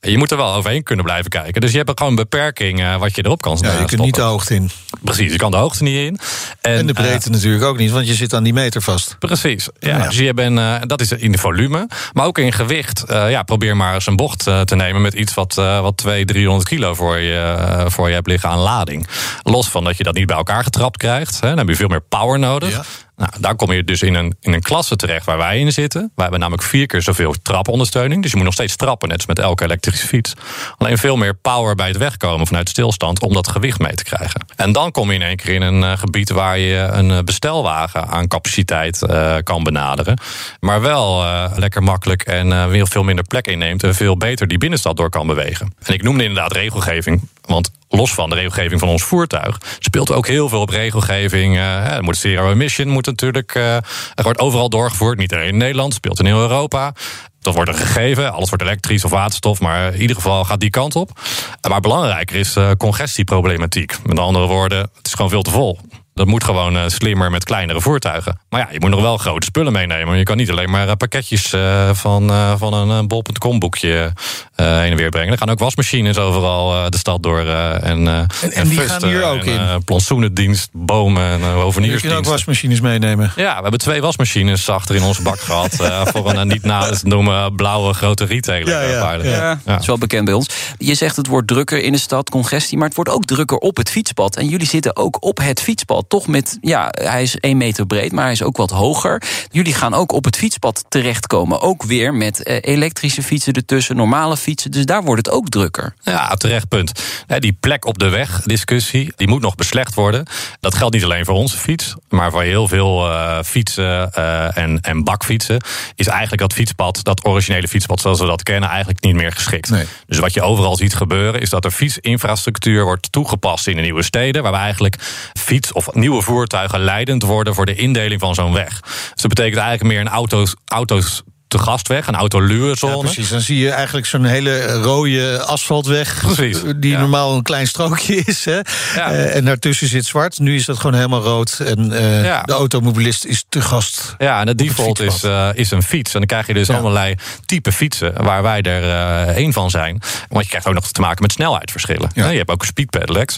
Je 0.00 0.18
moet 0.18 0.30
er 0.30 0.36
wel 0.36 0.54
overheen 0.54 0.82
kunnen 0.82 1.04
blijven 1.04 1.30
kijken. 1.30 1.60
Dus 1.60 1.70
je 1.70 1.76
hebt 1.76 1.90
gewoon 1.94 2.08
een 2.08 2.18
beperking 2.18 2.80
uh, 2.80 2.96
wat 2.96 3.16
je 3.16 3.24
erop 3.24 3.42
kan 3.42 3.58
Ja, 3.60 3.78
je 3.78 3.84
kunt 3.84 4.00
niet 4.00 4.14
de 4.14 4.20
hoogte 4.20 4.54
in. 4.54 4.70
Precies, 5.00 5.32
je 5.32 5.38
kan 5.38 5.50
de 5.50 5.56
hoogte 5.56 5.82
niet 5.82 5.96
in. 5.96 6.18
En, 6.60 6.78
en 6.78 6.86
de 6.86 6.92
breedte 6.92 7.28
uh, 7.28 7.34
natuurlijk 7.34 7.64
ook 7.64 7.78
niet, 7.78 7.90
want 7.90 8.06
je 8.06 8.14
zit 8.14 8.34
aan 8.34 8.42
die 8.42 8.52
meter 8.52 8.82
vast. 8.82 9.16
Precies, 9.18 9.68
ja. 9.78 9.96
ja. 9.96 10.08
Dus 10.08 10.18
je 10.18 10.34
bent, 10.34 10.58
uh, 10.58 10.76
dat 10.86 11.00
is 11.00 11.12
in 11.12 11.32
de 11.32 11.38
volume. 11.38 11.88
Maar 12.12 12.26
ook 12.26 12.38
in 12.38 12.52
gewicht. 12.52 13.04
ja, 13.08 13.42
probeer 13.42 13.76
maar 13.76 13.94
eens 13.94 14.06
een 14.06 14.16
bocht 14.16 14.42
te 14.42 14.76
nemen 14.76 15.02
met 15.02 15.14
iets 15.14 15.34
wat, 15.34 15.54
wat 15.54 15.96
200, 15.96 16.28
300 16.28 16.68
kilo 16.68 16.94
voor 16.94 17.18
je, 17.18 17.84
voor 17.88 18.08
je 18.08 18.14
hebt 18.14 18.26
liggen 18.26 18.48
aan 18.48 18.58
lading. 18.58 19.06
Los 19.42 19.68
van 19.68 19.84
dat 19.84 19.96
je 19.96 20.02
dat 20.02 20.14
niet 20.14 20.26
bij 20.26 20.36
elkaar 20.36 20.62
getrapt 20.62 20.96
krijgt. 20.96 21.40
Hè, 21.40 21.48
dan 21.48 21.58
heb 21.58 21.68
je 21.68 21.76
veel 21.76 21.88
meer 21.88 22.02
power 22.08 22.38
nodig. 22.38 22.70
Ja. 22.70 22.84
Nou, 23.18 23.30
daar 23.40 23.54
kom 23.54 23.72
je 23.72 23.84
dus 23.84 24.02
in 24.02 24.14
een, 24.14 24.36
in 24.40 24.52
een 24.52 24.62
klasse 24.62 24.96
terecht 24.96 25.26
waar 25.26 25.38
wij 25.38 25.58
in 25.58 25.72
zitten. 25.72 26.00
Wij 26.00 26.10
hebben 26.14 26.40
namelijk 26.40 26.62
vier 26.62 26.86
keer 26.86 27.02
zoveel 27.02 27.34
trapondersteuning. 27.42 28.22
Dus 28.22 28.30
je 28.30 28.36
moet 28.36 28.46
nog 28.46 28.54
steeds 28.54 28.76
trappen, 28.76 29.08
net 29.08 29.16
als 29.16 29.26
met 29.26 29.38
elke 29.38 29.64
elektrische 29.64 29.87
fiets. 29.96 30.32
Alleen 30.76 30.98
veel 30.98 31.16
meer 31.16 31.34
power 31.34 31.74
bij 31.74 31.88
het 31.88 31.96
wegkomen 31.96 32.46
vanuit 32.46 32.68
stilstand 32.68 33.22
om 33.22 33.32
dat 33.32 33.48
gewicht 33.48 33.78
mee 33.78 33.94
te 33.94 34.04
krijgen. 34.04 34.44
En 34.56 34.72
dan 34.72 34.90
kom 34.90 35.08
je 35.08 35.14
in 35.14 35.22
één 35.22 35.36
keer 35.36 35.54
in 35.54 35.62
een 35.62 35.82
uh, 35.82 35.98
gebied 35.98 36.30
waar 36.30 36.58
je 36.58 36.76
een 36.76 37.10
uh, 37.10 37.18
bestelwagen 37.18 38.08
aan 38.08 38.28
capaciteit 38.28 39.02
uh, 39.02 39.36
kan 39.42 39.62
benaderen. 39.62 40.20
Maar 40.60 40.80
wel 40.80 41.26
lekker 41.54 41.82
makkelijk 41.82 42.22
en 42.22 42.68
weer 42.68 42.88
veel 42.88 43.02
minder 43.02 43.24
plek 43.24 43.46
inneemt 43.46 43.82
en 43.82 43.94
veel 43.94 44.16
beter 44.16 44.46
die 44.46 44.58
binnenstad 44.58 44.96
door 44.96 45.10
kan 45.10 45.26
bewegen. 45.26 45.74
En 45.82 45.94
ik 45.94 46.02
noemde 46.02 46.24
inderdaad 46.24 46.52
regelgeving. 46.52 47.28
Want 47.44 47.70
los 47.88 48.14
van 48.14 48.28
de 48.28 48.34
regelgeving 48.34 48.80
van 48.80 48.88
ons 48.88 49.02
voertuig, 49.02 49.60
speelt 49.78 50.12
ook 50.12 50.26
heel 50.26 50.48
veel 50.48 50.60
op 50.60 50.68
regelgeving. 50.68 51.54
Uh, 51.54 51.92
er 51.92 52.02
moet 52.02 52.16
zero 52.16 52.50
emission 52.50 52.88
moet 52.88 53.06
natuurlijk. 53.06 53.54
Uh, 53.54 53.74
er 54.14 54.22
wordt 54.22 54.38
overal 54.38 54.68
doorgevoerd, 54.68 55.18
niet 55.18 55.34
alleen 55.34 55.48
in 55.48 55.56
Nederland, 55.56 55.94
speelt 55.94 56.18
in 56.18 56.26
heel 56.26 56.40
Europa. 56.40 56.92
Dat 57.40 57.54
wordt 57.54 57.70
er 57.70 57.76
gegeven, 57.76 58.32
alles 58.32 58.48
wordt 58.48 58.64
elektrisch 58.64 59.04
of 59.04 59.10
waterstof, 59.10 59.60
maar 59.60 59.94
in 59.94 60.00
ieder 60.00 60.16
geval 60.16 60.44
gaat 60.44 60.60
die 60.60 60.70
kant 60.70 60.96
op. 60.96 61.20
Maar 61.68 61.80
belangrijker 61.80 62.36
is 62.36 62.56
uh, 62.56 62.70
congestieproblematiek. 62.70 63.96
Met 64.04 64.18
andere 64.18 64.46
woorden, 64.46 64.78
het 64.78 65.06
is 65.06 65.14
gewoon 65.14 65.30
veel 65.30 65.42
te 65.42 65.50
vol. 65.50 65.78
Dat 66.18 66.26
moet 66.26 66.44
gewoon 66.44 66.76
uh, 66.76 66.82
slimmer 66.86 67.30
met 67.30 67.44
kleinere 67.44 67.80
voertuigen. 67.80 68.40
Maar 68.48 68.60
ja, 68.60 68.68
je 68.70 68.80
moet 68.80 68.90
nog 68.90 69.00
wel 69.00 69.16
grote 69.16 69.46
spullen 69.46 69.72
meenemen. 69.72 70.18
Je 70.18 70.22
kan 70.22 70.36
niet 70.36 70.50
alleen 70.50 70.70
maar 70.70 70.86
uh, 70.86 70.92
pakketjes 70.92 71.52
uh, 71.52 71.90
van, 71.92 72.30
van 72.58 72.72
een 72.72 73.08
bol.com 73.08 73.58
boekje 73.58 74.12
heen 74.54 74.90
en 74.90 74.96
weer 74.96 75.08
brengen. 75.08 75.32
Er 75.32 75.38
gaan 75.38 75.50
ook 75.50 75.58
wasmachines 75.58 76.18
overal 76.18 76.90
de 76.90 76.98
stad 76.98 77.22
door. 77.22 77.38
en, 77.38 78.08
en, 78.08 78.26
en, 78.52 78.68
die 78.68 78.80
gaan 78.80 79.04
hier 79.04 79.24
ook 79.24 79.44
en, 79.44 79.70
in? 79.70 79.84
plantsoenendienst, 79.84 80.68
bomen 80.72 81.22
en 81.22 81.42
overniersdienst. 81.42 82.04
Je 82.04 82.08
kunt 82.08 82.26
ook 82.26 82.32
wasmachines 82.32 82.80
meenemen? 82.80 83.32
Ja, 83.36 83.56
we 83.56 83.62
hebben 83.62 83.80
twee 83.80 84.00
wasmachines 84.00 84.68
achter 84.68 84.94
in 84.94 85.02
onze 85.02 85.22
bak 85.22 85.40
gehad. 85.40 85.76
voor 86.12 86.34
een 86.34 86.48
niet 86.48 86.62
na 86.62 86.90
te 86.90 87.06
noemen 87.06 87.54
blauwe 87.54 87.94
grote 87.94 88.24
retailer. 88.24 88.68
Ja, 88.68 88.80
ja, 88.80 89.12
ja. 89.12 89.30
ja, 89.30 89.58
Dat 89.64 89.80
is 89.80 89.86
wel 89.86 89.98
bekend 89.98 90.24
bij 90.24 90.34
ons. 90.34 90.48
Je 90.78 90.94
zegt 90.94 91.16
het 91.16 91.26
wordt 91.26 91.48
drukker 91.48 91.82
in 91.82 91.92
de 91.92 91.98
stad, 91.98 92.30
congestie. 92.30 92.78
Maar 92.78 92.86
het 92.86 92.96
wordt 92.96 93.10
ook 93.10 93.24
drukker 93.24 93.58
op 93.58 93.76
het 93.76 93.90
fietspad. 93.90 94.36
En 94.36 94.48
jullie 94.48 94.66
zitten 94.66 94.96
ook 94.96 95.24
op 95.24 95.38
het 95.38 95.60
fietspad 95.60 96.07
toch 96.08 96.26
met, 96.26 96.58
ja, 96.60 96.88
hij 96.90 97.22
is 97.22 97.36
één 97.36 97.56
meter 97.56 97.86
breed, 97.86 98.12
maar 98.12 98.24
hij 98.24 98.32
is 98.32 98.42
ook 98.42 98.56
wat 98.56 98.70
hoger. 98.70 99.22
Jullie 99.50 99.74
gaan 99.74 99.94
ook 99.94 100.12
op 100.12 100.24
het 100.24 100.36
fietspad 100.36 100.84
terechtkomen. 100.88 101.60
Ook 101.60 101.82
weer 101.82 102.14
met 102.14 102.42
eh, 102.42 102.56
elektrische 102.60 103.22
fietsen 103.22 103.52
ertussen, 103.52 103.96
normale 103.96 104.36
fietsen. 104.36 104.70
Dus 104.70 104.84
daar 104.84 105.02
wordt 105.02 105.26
het 105.26 105.34
ook 105.34 105.48
drukker. 105.48 105.94
Ja, 106.02 106.34
terecht 106.34 106.68
punt. 106.68 106.92
Die 107.38 107.52
plek 107.60 107.84
op 107.84 107.98
de 107.98 108.08
weg 108.08 108.40
discussie, 108.44 109.12
die 109.16 109.28
moet 109.28 109.40
nog 109.40 109.54
beslecht 109.54 109.94
worden. 109.94 110.26
Dat 110.60 110.74
geldt 110.74 110.94
niet 110.94 111.04
alleen 111.04 111.24
voor 111.24 111.34
onze 111.34 111.56
fiets, 111.56 111.94
maar 112.08 112.30
voor 112.30 112.42
heel 112.42 112.68
veel 112.68 113.06
uh, 113.06 113.38
fietsen 113.42 114.10
uh, 114.18 114.56
en, 114.56 114.80
en 114.80 115.04
bakfietsen. 115.04 115.60
Is 115.94 116.06
eigenlijk 116.06 116.40
dat 116.40 116.52
fietspad, 116.52 117.00
dat 117.02 117.24
originele 117.24 117.68
fietspad 117.68 118.00
zoals 118.00 118.20
we 118.20 118.26
dat 118.26 118.42
kennen, 118.42 118.68
eigenlijk 118.68 119.02
niet 119.02 119.14
meer 119.14 119.32
geschikt. 119.32 119.70
Nee. 119.70 119.86
Dus 120.06 120.18
wat 120.18 120.34
je 120.34 120.42
overal 120.42 120.76
ziet 120.76 120.94
gebeuren, 120.94 121.40
is 121.40 121.50
dat 121.50 121.64
er 121.64 121.70
fietsinfrastructuur 121.70 122.84
wordt 122.84 123.12
toegepast 123.12 123.66
in 123.66 123.76
de 123.76 123.82
nieuwe 123.82 124.02
steden. 124.02 124.42
Waar 124.42 124.52
we 124.52 124.58
eigenlijk 124.58 124.96
fiets 125.38 125.72
of 125.72 125.94
nieuwe 125.98 126.22
voertuigen 126.22 126.80
leidend 126.80 127.22
worden 127.22 127.54
voor 127.54 127.66
de 127.66 127.74
indeling 127.74 128.20
van 128.20 128.34
zo'n 128.34 128.52
weg. 128.52 128.80
Dus 128.80 129.22
dat 129.22 129.28
betekent 129.28 129.60
eigenlijk 129.62 129.92
meer 129.92 130.00
een 130.00 130.08
auto's, 130.08 130.54
auto's 130.64 131.22
te 131.48 131.58
gastweg, 131.58 132.06
een 132.06 132.14
autoluurzone. 132.14 132.96
Ja, 132.96 133.00
precies, 133.00 133.28
dan 133.28 133.40
zie 133.40 133.58
je 133.58 133.70
eigenlijk 133.70 134.06
zo'n 134.06 134.24
hele 134.24 134.72
rode 134.72 135.42
asfaltweg... 135.42 136.20
Precies, 136.22 136.58
die 136.76 136.96
normaal 136.96 137.34
een 137.34 137.42
klein 137.42 137.66
strookje 137.66 138.14
is. 138.14 138.44
Hè? 138.44 138.60
Ja. 138.94 139.12
Uh, 139.12 139.36
en 139.36 139.44
daartussen 139.44 139.88
zit 139.88 140.06
zwart. 140.06 140.38
Nu 140.38 140.54
is 140.54 140.64
dat 140.64 140.76
gewoon 140.76 140.94
helemaal 140.94 141.22
rood. 141.22 141.58
En 141.58 141.92
uh, 141.92 142.24
ja. 142.24 142.42
de 142.42 142.52
automobilist 142.52 143.24
is 143.24 143.44
te 143.48 143.60
gast. 143.60 144.14
Ja, 144.18 144.40
en 144.40 144.46
de 144.46 144.54
default 144.54 145.00
is, 145.00 145.24
uh, 145.24 145.48
is 145.52 145.70
een 145.70 145.82
fiets. 145.82 146.12
En 146.12 146.18
dan 146.18 146.28
krijg 146.28 146.46
je 146.46 146.54
dus 146.54 146.70
allerlei 146.70 147.14
type 147.46 147.72
fietsen... 147.72 148.24
waar 148.24 148.42
wij 148.42 148.62
er 148.62 149.28
één 149.34 149.52
van 149.52 149.70
zijn. 149.70 150.00
Want 150.28 150.42
je 150.42 150.48
krijgt 150.48 150.66
ook 150.66 150.74
nog 150.74 150.92
te 150.92 151.00
maken 151.00 151.22
met 151.22 151.32
snelheidsverschillen. 151.32 152.10
Je 152.14 152.22
hebt 152.22 152.50
ook 152.50 152.64
speed 152.64 152.90
pedelecs. 152.90 153.36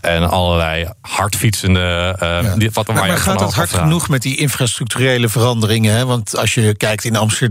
En 0.00 0.30
allerlei 0.30 0.88
hardfietsende... 1.00 2.16
Die, 2.56 2.70
wat, 2.72 2.86
maar, 2.86 3.06
maar 3.06 3.18
gaat 3.18 3.38
dat 3.38 3.54
hard 3.54 3.70
genoeg 3.70 4.08
met 4.08 4.22
die 4.22 4.36
infrastructurele 4.36 5.28
veranderingen? 5.28 5.96
Hè? 5.96 6.06
Want 6.06 6.36
als 6.36 6.54
je 6.54 6.74
kijkt 6.76 7.04
in 7.04 7.16
Amsterdam 7.16 7.50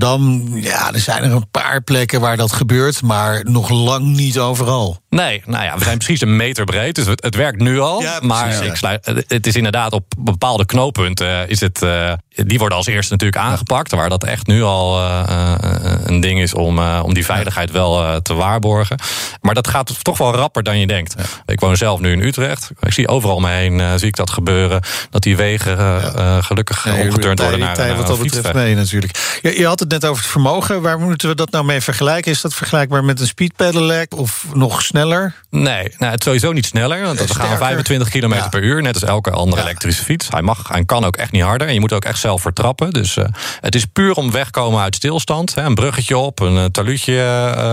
ja, 0.54 0.94
er 0.94 1.00
zijn 1.00 1.24
er 1.24 1.32
een 1.32 1.50
paar 1.52 1.82
plekken 1.82 2.22
waar 2.22 2.38
dat 2.38 2.52
gebeurt, 2.52 3.02
maar 3.02 3.44
nog 3.44 3.70
lang 3.70 4.06
niet 4.06 4.40
overal. 4.40 5.00
Nee, 5.10 5.42
nou 5.46 5.64
ja, 5.64 5.78
we 5.78 5.84
zijn 5.84 5.98
precies 5.98 6.22
een 6.22 6.36
meter 6.36 6.66
breed, 6.66 6.96
dus 6.96 7.06
het, 7.06 7.24
het 7.24 7.36
werkt 7.36 7.60
nu 7.60 7.80
al. 7.80 8.02
Ja, 8.02 8.20
maar 8.22 8.66
ik 8.66 8.76
sluit, 8.76 9.24
het 9.28 9.48
is 9.48 9.56
inderdaad 9.56 9.94
op 9.94 10.06
bepaalde 10.18 10.66
knooppunten 10.66 11.50
is 11.50 11.60
het, 11.60 11.82
uh, 11.82 12.14
die 12.30 12.60
worden 12.60 12.78
als 12.78 12.88
eerste 12.88 13.12
natuurlijk 13.12 13.42
aangepakt, 13.42 13.92
waar 13.92 14.10
dat 14.10 14.24
echt 14.24 14.48
nu 14.48 14.64
al 14.64 15.00
uh, 15.00 15.56
een 16.04 16.20
ding 16.20 16.42
is 16.42 16.54
om, 16.54 16.78
uh, 16.78 17.02
om 17.04 17.14
die 17.14 17.26
veiligheid 17.26 17.72
wel 17.72 18.22
te 18.22 18.34
waarborgen. 18.34 19.00
Maar 19.42 19.54
dat 19.54 19.68
gaat 19.68 20.04
toch 20.04 20.18
wel 20.18 20.36
rapper 20.36 20.64
dan 20.64 20.80
je 20.80 20.88
denkt. 20.88 21.16
Ja. 21.18 21.24
Ik 21.46 21.60
woon 21.60 21.78
zelf 21.78 22.00
nu 22.00 22.12
in 22.12 22.22
Utrecht. 22.22 22.72
Ik 22.80 22.94
zie 22.94 23.08
overal 23.08 23.36
om 23.36 23.42
me 23.42 23.50
heen 23.50 24.00
zie 24.00 24.08
ik 24.08 24.16
dat 24.16 24.30
gebeuren, 24.30 24.82
dat 25.10 25.24
die 25.24 25.38
wegen 25.38 26.02
gelukkig 26.44 26.86
nee, 26.86 27.06
opgeturnd 27.06 27.40
worden 27.40 27.60
naar. 27.60 27.76
Tijd 27.76 27.98
wat 27.98 28.08
dat 28.08 28.22
betreft 28.22 28.54
mee 28.54 28.76
natuurlijk. 28.76 29.40
Je, 29.42 29.60
je 29.60 29.66
had 29.66 29.80
het 29.80 29.90
het 29.92 30.02
net 30.02 30.10
over 30.10 30.24
het 30.24 30.32
vermogen. 30.32 30.82
Waar 30.82 31.00
moeten 31.00 31.30
we 31.30 31.36
dat 31.36 31.52
nou 31.52 31.66
mee 31.66 31.82
vergelijken? 31.82 32.32
Is 32.32 32.42
dat 32.42 32.54
vergelijkbaar 32.54 33.04
met 33.04 33.20
een 33.20 33.28
speed 33.28 33.56
pedelec 33.56 34.18
of 34.18 34.46
nog 34.54 34.82
sneller? 34.82 35.36
Nee, 35.50 35.94
nou, 35.98 36.12
het 36.12 36.24
sowieso 36.24 36.52
niet 36.52 36.66
sneller. 36.66 37.02
Want 37.02 37.20
we 37.20 37.34
gaan 37.34 37.58
25 37.58 38.10
km 38.10 38.34
Ja. 38.34 38.48
per 38.48 38.64
uur, 38.64 38.82
net 38.82 38.94
als 38.94 39.04
elke 39.04 39.32
andere 39.32 39.62
elektrische 39.62 40.04
fiets. 40.04 40.28
Hij 40.30 40.42
mag 40.42 40.70
en 40.72 40.86
kan 40.86 41.06
ook 41.06 41.16
echt 41.16 41.32
niet 41.32 41.42
harder. 41.44 41.68
En 41.68 41.74
je 41.74 41.80
moet 41.80 41.94
ook 41.94 42.06
echt 42.06 42.20
zelf 42.20 42.42
vertrappen. 42.42 42.90
Dus 42.92 43.18
eh, 43.18 43.26
het 43.62 43.76
is 43.76 43.86
puur 43.86 44.14
om 44.14 44.32
wegkomen 44.32 44.82
uit 44.82 44.96
stilstand. 44.96 45.56
Hè. 45.56 45.62
Een 45.62 45.76
bruggetje 45.76 46.18
op, 46.18 46.40
een 46.40 46.56
uh, 46.56 46.66
talutje 46.66 47.14
eh, 47.14 47.20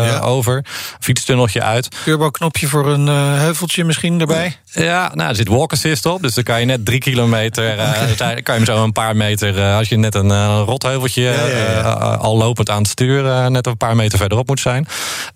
Ja. 0.07 0.18
over, 0.18 0.64
fietstunneltje 1.00 1.62
uit. 1.62 1.88
Turbo-knopje 2.04 2.66
voor 2.66 2.88
een 2.88 3.07
heuveltje 3.37 3.85
misschien 3.85 4.20
erbij? 4.20 4.57
Ja, 4.72 5.11
nou, 5.14 5.28
er 5.28 5.37
zit 5.37 5.48
walk 5.48 5.72
assist 5.72 6.07
op. 6.07 6.22
Dus 6.22 6.35
dan 6.35 6.44
kan 6.44 6.61
je 6.61 6.66
net 6.66 6.85
drie 6.85 7.00
kilometer. 7.00 7.76
dan 8.16 8.42
kan 8.42 8.54
je 8.54 8.64
hem 8.64 8.64
zo 8.64 8.83
een 8.85 8.92
paar 8.92 9.16
meter. 9.16 9.72
als 9.74 9.88
je 9.88 9.96
net 9.96 10.14
een 10.14 10.61
rotheuveltje 10.64 11.35
al 12.16 12.37
lopend 12.37 12.71
aan 12.71 12.79
het 12.83 12.88
sturen. 12.88 13.44
eh, 13.44 13.51
net 13.51 13.66
een 13.66 13.77
paar 13.77 13.97
meter 13.97 14.18
verderop 14.18 14.49
moet 14.49 14.61
zijn. 14.61 14.87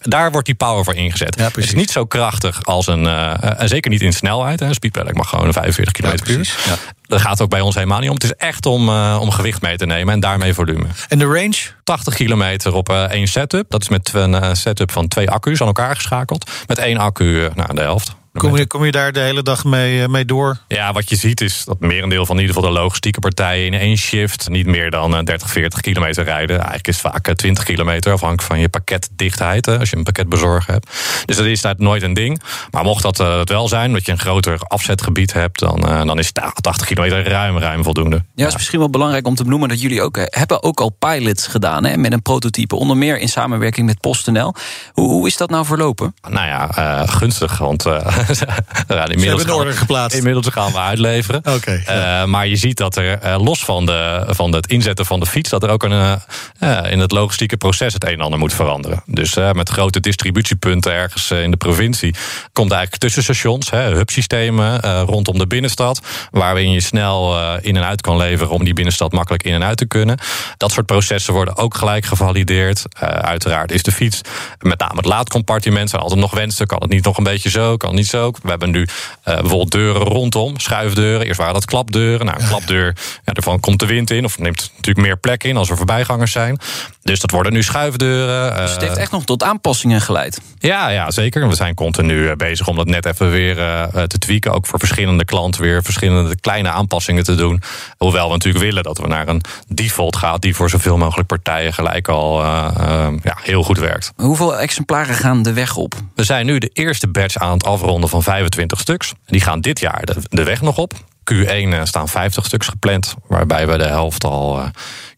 Daar 0.00 0.30
wordt 0.30 0.46
die 0.46 0.54
power 0.56 0.84
voor 0.84 0.94
ingezet. 0.94 1.34
Ja, 1.38 1.44
het 1.44 1.56
is 1.56 1.74
niet 1.74 1.90
zo 1.90 2.04
krachtig 2.04 2.64
als 2.64 2.86
een. 2.86 3.06
eh, 3.06 3.60
en 3.60 3.68
zeker 3.68 3.90
niet 3.90 4.00
in 4.02 4.12
snelheid. 4.12 4.60
Een 4.60 4.74
speedpedelec 4.74 5.14
mag 5.16 5.28
gewoon 5.28 5.52
45 5.52 5.92
km 5.92 6.22
per 6.24 6.30
uur. 6.30 6.54
ja. 6.66 6.74
Dat 7.06 7.20
gaat 7.20 7.40
ook 7.40 7.50
bij 7.50 7.60
ons 7.60 7.74
helemaal 7.74 7.98
niet 8.00 8.08
om. 8.08 8.14
Het 8.14 8.24
is 8.24 8.34
echt 8.34 8.66
om, 8.66 8.88
eh, 8.88 9.18
om 9.20 9.30
gewicht 9.30 9.62
mee 9.62 9.76
te 9.76 9.86
nemen 9.86 10.14
en 10.14 10.20
daarmee 10.20 10.54
volume. 10.54 10.84
En 11.08 11.18
de 11.18 11.24
range? 11.24 11.56
80 11.84 12.14
kilometer 12.14 12.74
op 12.74 12.88
eh, 12.88 13.02
één 13.02 13.26
setup. 13.28 13.70
Dat 13.70 13.80
is 13.82 13.88
met 13.88 14.10
een 14.14 14.34
eh, 14.34 14.54
setup 14.54 14.90
van 14.92 15.08
twee 15.08 15.30
accu's 15.30 15.60
aan 15.60 15.66
elkaar 15.66 15.96
geschakeld. 15.96 16.50
Met 16.66 16.78
één 16.78 16.96
accu, 16.96 17.44
eh, 17.44 17.54
nou, 17.54 17.74
de 17.74 17.80
helft. 17.80 18.14
Kom 18.32 18.56
je, 18.56 18.66
kom 18.66 18.84
je 18.84 18.92
daar 18.92 19.12
de 19.12 19.20
hele 19.20 19.42
dag 19.42 19.64
mee, 19.64 20.02
eh, 20.02 20.08
mee 20.08 20.24
door? 20.24 20.58
Ja, 20.68 20.92
wat 20.92 21.08
je 21.08 21.16
ziet 21.16 21.40
is 21.40 21.64
dat 21.64 21.80
merendeel 21.80 22.26
van 22.26 22.36
in 22.36 22.40
ieder 22.40 22.56
geval 22.56 22.72
de 22.72 22.78
logistieke 22.80 23.20
partijen 23.20 23.66
in 23.66 23.74
één 23.74 23.96
shift 23.96 24.48
niet 24.48 24.66
meer 24.66 24.90
dan 24.90 25.16
eh, 25.16 25.24
30, 25.24 25.50
40 25.50 25.80
kilometer 25.80 26.24
rijden. 26.24 26.56
Eigenlijk 26.56 26.88
is 26.88 27.02
het 27.02 27.12
vaak 27.12 27.28
eh, 27.28 27.34
20 27.34 27.64
kilometer, 27.64 28.12
afhankelijk 28.12 28.48
van 28.48 28.60
je 28.60 28.68
pakketdichtheid, 28.68 29.66
hè, 29.66 29.78
als 29.78 29.90
je 29.90 29.96
een 29.96 30.02
pakketbezorger 30.02 30.72
hebt. 30.72 30.90
Dus 31.24 31.36
dat 31.36 31.46
is 31.46 31.60
daar 31.60 31.74
nooit 31.78 32.02
een 32.02 32.14
ding. 32.14 32.42
Maar 32.70 32.84
mocht 32.84 33.02
dat 33.02 33.20
eh, 33.20 33.38
het 33.38 33.48
wel 33.48 33.68
zijn, 33.68 33.92
dat 33.92 34.06
je 34.06 34.12
een 34.12 34.18
groter 34.18 34.58
afzetgebied 34.58 35.32
hebt, 35.32 35.58
dan, 35.58 35.88
eh, 35.88 36.04
dan 36.04 36.18
is 36.18 36.32
80 36.60 36.86
kilometer 36.86 37.28
ruim, 37.28 37.58
ruim 37.58 37.84
voldoende. 37.84 38.16
Ja, 38.16 38.22
het 38.34 38.48
is 38.48 38.54
misschien 38.54 38.78
wel 38.78 38.90
belangrijk 38.90 39.26
om 39.26 39.34
te 39.34 39.42
benoemen 39.42 39.68
dat 39.68 39.80
jullie 39.80 40.02
ook 40.02 40.16
eh, 40.16 40.24
hebben 40.28 40.62
ook 40.62 40.80
al 40.80 40.90
pilots 40.98 41.46
gedaan 41.46 41.84
hè, 41.84 41.96
met 41.96 42.12
een 42.12 42.22
prototype. 42.22 42.76
Onder 42.76 42.96
meer 42.96 43.18
in 43.18 43.28
samenwerking 43.28 43.86
met 43.86 44.00
PostNL. 44.00 44.54
Hoe, 44.92 45.08
hoe 45.08 45.26
is 45.26 45.36
dat 45.36 45.50
nou 45.50 45.64
verlopen? 45.64 46.14
Nou 46.28 46.46
ja, 46.46 46.70
eh, 46.76 47.08
gunstig, 47.08 47.58
want 47.58 47.86
eh, 47.86 48.21
inmiddels, 49.10 49.42
een 49.42 49.48
gaan- 49.48 49.56
order 49.56 49.72
geplaatst. 49.74 50.16
inmiddels 50.16 50.46
gaan 50.48 50.72
we 50.72 50.78
uitleveren. 50.78 51.42
Oké, 51.56 51.82
Eh, 51.86 52.24
maar 52.24 52.46
je 52.46 52.56
ziet 52.56 52.76
dat 52.76 52.96
er 52.96 53.18
eh, 53.18 53.42
los 53.42 53.64
van, 53.64 53.86
de, 53.86 54.24
van 54.28 54.52
het 54.54 54.66
inzetten 54.66 55.06
van 55.06 55.20
de 55.20 55.26
fiets, 55.26 55.50
dat 55.50 55.62
er 55.62 55.68
ook 55.68 55.82
een, 55.82 56.20
eh, 56.58 56.78
in 56.90 56.98
het 56.98 57.12
logistieke 57.12 57.56
proces 57.56 57.92
het 57.92 58.04
een 58.04 58.10
en 58.12 58.20
ander 58.20 58.38
moet 58.38 58.54
veranderen. 58.54 59.02
Dus 59.06 59.34
met 59.52 59.68
grote 59.68 60.00
distributiepunten 60.00 60.92
ergens 60.92 61.30
in 61.30 61.50
de 61.50 61.56
provincie 61.56 62.14
komt 62.52 62.70
eigenlijk 62.72 63.02
tussenstations, 63.02 63.70
hubsystemen 63.70 64.80
rondom 65.04 65.38
de 65.38 65.46
binnenstad, 65.46 66.00
waarin 66.30 66.70
je 66.70 66.80
snel 66.80 67.36
in 67.60 67.76
en 67.76 67.84
uit 67.84 68.00
kan 68.00 68.16
leveren 68.16 68.52
om 68.52 68.64
die 68.64 68.74
binnenstad 68.74 69.12
makkelijk 69.12 69.42
in 69.42 69.52
en 69.54 69.64
uit 69.64 69.76
te 69.76 69.86
kunnen. 69.86 70.18
Dat 70.56 70.72
soort 70.72 70.86
processen 70.86 71.32
worden 71.34 71.56
ook 71.56 71.74
gelijk 71.74 72.04
gevalideerd. 72.04 72.84
Uiteraard 73.20 73.72
is 73.72 73.82
de 73.82 73.92
fiets, 73.92 74.20
met 74.60 74.78
name 74.78 74.96
het 74.96 75.04
laadcompartiment, 75.04 75.90
zijn 75.90 76.02
altijd 76.02 76.20
nog 76.20 76.30
wensen. 76.34 76.66
Kan 76.66 76.78
het 76.80 76.90
niet 76.90 77.04
nog 77.04 77.16
een 77.18 77.24
beetje 77.24 77.50
zo, 77.50 77.76
kan 77.76 77.88
het 77.88 77.98
zo. 78.12 78.30
We 78.42 78.48
hebben 78.48 78.70
nu 78.70 78.82
eh, 79.22 79.34
bijvoorbeeld 79.34 79.70
deuren 79.70 80.02
rondom, 80.02 80.58
schuifdeuren. 80.58 81.26
Eerst 81.26 81.38
waren 81.38 81.54
dat 81.54 81.64
klapdeuren. 81.64 82.26
Nou, 82.26 82.40
een 82.40 82.48
klapdeur, 82.48 82.96
ja, 83.24 83.32
daarvan 83.32 83.60
komt 83.60 83.78
de 83.78 83.86
wind 83.86 84.10
in. 84.10 84.24
Of 84.24 84.38
neemt 84.38 84.70
natuurlijk 84.76 85.06
meer 85.06 85.16
plek 85.16 85.44
in 85.44 85.56
als 85.56 85.70
er 85.70 85.76
voorbijgangers 85.76 86.32
zijn. 86.32 86.58
Dus 87.02 87.20
dat 87.20 87.30
worden 87.30 87.52
nu 87.52 87.62
schuifdeuren. 87.62 88.56
Dus 88.56 88.70
het 88.70 88.80
eh, 88.82 88.88
heeft 88.88 89.00
echt 89.00 89.10
nog 89.10 89.24
tot 89.24 89.42
aanpassingen 89.42 90.00
geleid. 90.00 90.40
ja, 90.58 90.88
ja, 90.88 91.10
zeker. 91.10 91.48
We 91.48 91.54
zijn 91.54 91.74
continu 91.74 92.28
eh, 92.28 92.36
bezig 92.36 92.68
om 92.68 92.76
dat 92.76 92.86
net 92.86 93.06
even 93.06 93.30
weer 93.30 93.58
eh, 93.58 93.82
eh, 93.82 94.02
te 94.02 94.18
tweaken. 94.18 94.52
Ook 94.52 94.66
voor 94.66 94.78
verschillende 94.78 95.24
klanten 95.24 95.62
weer 95.62 95.82
verschillende 95.82 96.40
kleine 96.40 96.68
aanpassingen 96.70 97.24
te 97.24 97.34
doen. 97.34 97.62
Hoewel 97.96 98.26
we 98.26 98.32
natuurlijk 98.32 98.64
willen 98.64 98.82
dat 98.82 98.98
we 98.98 99.06
naar 99.06 99.28
een 99.28 99.42
default 99.68 100.16
gaan... 100.16 100.38
die 100.38 100.54
voor 100.54 100.70
zoveel 100.70 100.96
mogelijk 100.96 101.28
partijen 101.28 101.72
gelijk 101.72 102.08
al 102.08 102.42
eh, 102.42 102.68
eh, 102.76 103.12
ja, 103.22 103.36
heel 103.42 103.62
goed 103.62 103.78
werkt. 103.78 104.12
Hoeveel 104.16 104.58
exemplaren 104.58 105.14
gaan 105.14 105.42
de 105.42 105.52
weg 105.52 105.76
op? 105.76 105.94
We 106.14 106.24
zijn 106.24 106.46
nu 106.46 106.58
de 106.58 106.70
eerste 106.72 107.08
batch 107.08 107.36
aan 107.36 107.52
het 107.52 107.64
afronden 107.64 108.01
van 108.08 108.22
25 108.22 108.80
stuks. 108.80 109.12
Die 109.26 109.40
gaan 109.40 109.60
dit 109.60 109.80
jaar 109.80 110.02
de, 110.28 110.44
weg 110.44 110.60
nog 110.60 110.78
op. 110.78 110.92
Q1 111.32 111.46
eh, 111.46 111.80
staan 111.82 112.08
50 112.08 112.44
stuks 112.44 112.66
gepland, 112.68 113.14
waarbij 113.26 113.66
we 113.66 113.78
de 113.78 113.86
helft 113.86 114.24
al 114.24 114.58
eh, 114.58 114.68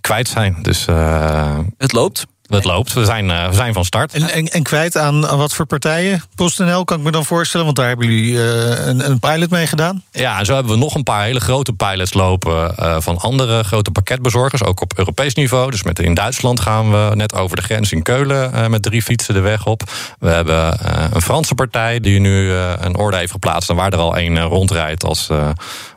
kwijt 0.01 0.29
zijn. 0.29 0.59
Dus 0.63 0.87
eh, 0.87 1.59
Het 1.79 1.93
loopt. 1.93 2.27
Het 2.49 2.65
loopt. 2.65 2.93
We 2.93 3.05
zijn, 3.05 3.31
eh, 3.31 3.49
we 3.49 3.55
zijn 3.55 3.73
van 3.73 3.85
start. 3.85 4.13
En, 4.15 4.31
en, 4.31 4.47
en 4.47 4.63
kwijt 4.63 4.97
aan, 4.97 5.27
aan 5.27 5.39
wat 5.39 5.55
voor 5.55 5.67
partijen? 5.67 6.23
PostNL 6.35 6.85
kan 6.85 6.99
ik 6.99 7.05
me 7.05 7.11
dan 7.11 7.25
voorstellen, 7.25 7.65
want 7.65 7.79
daar 7.79 7.89
hebben 7.89 8.07
jullie 8.07 8.43
eh, 8.43 8.87
een, 8.87 9.11
een 9.11 9.19
pilot 9.19 9.51
mee 9.51 9.67
gedaan. 9.67 10.03
Ja, 10.11 10.39
en 10.39 10.47
zo 10.47 10.55
hebben 10.55 10.73
we 10.73 10.79
nog 10.79 10.95
een 10.95 11.03
paar 11.03 11.25
hele 11.25 11.41
grote 11.41 11.73
pilots 11.73 12.15
lopen 12.15 12.77
eh, 12.77 12.97
van 12.99 13.19
andere 13.19 13.65
grote 13.65 13.91
pakketbezorgers, 13.91 14.65
ook 14.65 14.81
op 14.81 14.99
Europees 14.99 15.35
niveau. 15.35 15.71
Dus 15.71 15.83
met, 15.83 15.99
in 15.99 16.15
Duitsland 16.15 16.61
gaan 16.61 16.91
we 16.91 17.11
net 17.15 17.35
over 17.35 17.57
de 17.57 17.63
grens 17.63 17.93
in 17.93 18.03
Keulen 18.03 18.71
met 18.71 18.83
drie 18.83 19.03
fietsen 19.03 19.35
de 19.35 19.41
weg 19.41 19.67
op. 19.67 19.83
We 20.19 20.29
hebben 20.29 20.79
een 21.15 21.23
Franse 21.23 21.55
partij 21.55 22.01
die 22.01 22.21
nu 22.21 22.53
een 22.53 22.97
orde 22.97 23.17
heeft 23.17 23.33
geplaatst 23.33 23.71
en 23.71 23.77
waar 23.77 23.93
er 23.93 23.99
al 23.99 24.17
één 24.17 24.41
rondrijdt 24.41 25.05
als, 25.05 25.29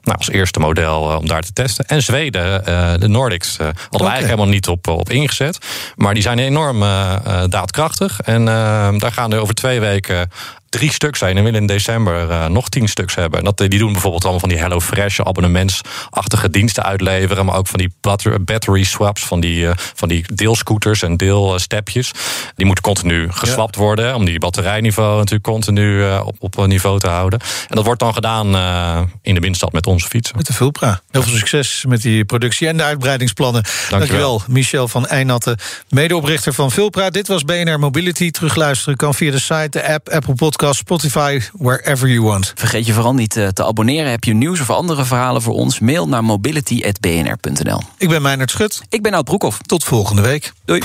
nou, 0.08 0.18
als 0.18 0.30
eerste 0.30 0.60
model 0.60 1.12
eh, 1.12 1.18
om 1.18 1.28
daar 1.28 1.42
te 1.42 1.54
testen. 1.54 1.86
En 1.86 2.04
Zweden, 2.04 2.66
eh, 2.66 2.94
de 3.00 3.08
Nordics, 3.08 3.58
eh, 3.58 3.66
hadden 3.66 3.82
we 3.90 3.98
eigenlijk 3.98 4.26
helemaal 4.26 4.54
niet 4.54 4.68
op, 4.68 4.88
op 4.88 5.10
ingezet. 5.10 5.58
Maar 5.96 6.14
die 6.14 6.24
zijn 6.24 6.40
enorm 6.40 6.80
daadkrachtig. 7.50 8.22
En 8.22 8.46
daar 8.98 9.12
gaan 9.12 9.34
er 9.34 9.40
over 9.40 9.56
twee 9.56 9.80
weken 9.80 10.30
drie 10.78 10.92
stuks 10.92 11.20
zijn 11.20 11.38
en 11.38 11.44
willen 11.44 11.62
in 11.62 11.68
december 11.68 12.30
eh, 12.30 12.46
nog 12.46 12.70
tien 12.70 12.88
stuks 12.88 13.16
hebben. 13.16 13.40
En 13.40 13.46
dat, 13.46 13.58
die 13.58 13.80
doen 13.80 13.92
bijvoorbeeld 13.92 14.24
allemaal 14.24 14.40
van 14.40 14.50
die 14.50 14.58
HelloFresh 14.58 15.20
abonnementsachtige 15.20 16.50
diensten 16.50 16.84
uitleveren, 16.84 17.46
maar 17.46 17.56
ook 17.56 17.68
van 17.68 17.80
die 17.80 17.92
bat- 18.02 18.46
battery 18.46 18.84
swaps, 18.84 19.22
van 19.26 19.40
die, 19.40 19.68
eh, 19.68 19.74
van 19.76 20.08
die 20.08 20.26
deelscooters 20.34 21.02
en 21.02 21.18
deelstepjes. 21.18 22.12
Die 22.56 22.66
moeten 22.66 22.84
continu 22.84 23.32
geswapt 23.32 23.76
worden 23.76 24.16
om 24.16 24.26
die 24.26 24.40
batterijniveau 24.40 25.18
natuurlijk 25.18 25.44
continu 25.44 26.04
eh, 26.04 26.22
op, 26.26 26.36
op 26.40 26.68
niveau 26.68 27.00
te 27.00 27.08
houden. 27.08 27.40
En 27.40 27.76
dat 27.76 27.86
wordt 27.86 28.00
dan 28.00 28.14
gedaan 28.14 28.56
eh, 28.56 29.00
in 29.22 29.34
de 29.34 29.40
binnenstad 29.40 29.72
met 29.72 29.88
onze 29.88 30.08
fietsen. 30.08 30.38
Met 30.38 30.48
de 30.48 30.54
Vulpra. 30.54 31.02
Heel 31.12 31.24
veel 31.24 31.38
succes 31.38 31.86
met 31.88 32.02
die 32.02 32.26
productie 32.26 32.68
en 32.68 32.78
de 32.78 32.84
uitbreidingsplannen. 32.84 33.64
Dankjewel, 33.90 34.42
Michel 34.48 34.88
van 34.88 35.08
Eijnatten, 35.08 35.58
medeoprichter 35.90 36.54
van 36.54 36.72
Vulpra. 36.72 37.10
Dit 37.10 37.28
was 37.28 37.44
BNR 37.44 37.80
Mobility. 37.80 38.32
Terugluisteren 38.32 38.98
kan 38.98 39.14
via 39.14 39.32
de 39.32 39.40
site, 39.40 39.68
de 39.70 39.88
app, 39.94 40.10
Apple 40.10 40.34
Podcast, 40.36 40.66
Spotify, 40.74 41.42
wherever 41.54 42.08
you 42.10 42.22
want. 42.22 42.52
Vergeet 42.56 42.86
je 42.86 42.94
vooral 42.94 43.14
niet 43.14 43.38
eh, 43.38 43.48
te 43.48 43.66
abonneren. 43.66 44.12
Heb 44.12 44.24
je 44.24 44.34
nieuws 44.34 44.60
of 44.60 44.70
andere 44.70 45.06
verhalen 45.06 45.42
voor 45.42 45.54
ons? 45.54 45.80
Mail 45.80 46.08
naar 46.08 46.24
mobility.bnr.nl. 46.24 47.82
Ik 47.98 48.10
ben 48.10 48.22
Meijnerd 48.22 48.52
Schut. 48.52 48.82
Ik 48.90 49.02
ben 49.02 49.14
Oud 49.14 49.26
Broekhoff. 49.26 49.60
Tot 49.66 49.84
volgende 49.84 50.22
week. 50.22 50.54
Doei. 50.66 50.82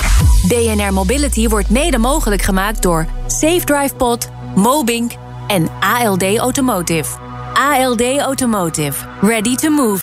BNR 0.47 0.93
Mobility 0.93 1.47
wordt 1.47 1.69
mede 1.69 1.97
mogelijk 1.97 2.41
gemaakt 2.41 2.81
door 2.81 3.07
Safe 3.27 3.61
Drive 3.65 3.95
Pod, 3.95 4.29
Mobink 4.55 5.11
en 5.47 5.67
ALD 5.79 6.23
Automotive. 6.37 7.17
ALD 7.53 8.17
Automotive. 8.17 9.05
Ready 9.21 9.55
to 9.55 9.69
move. 9.69 10.02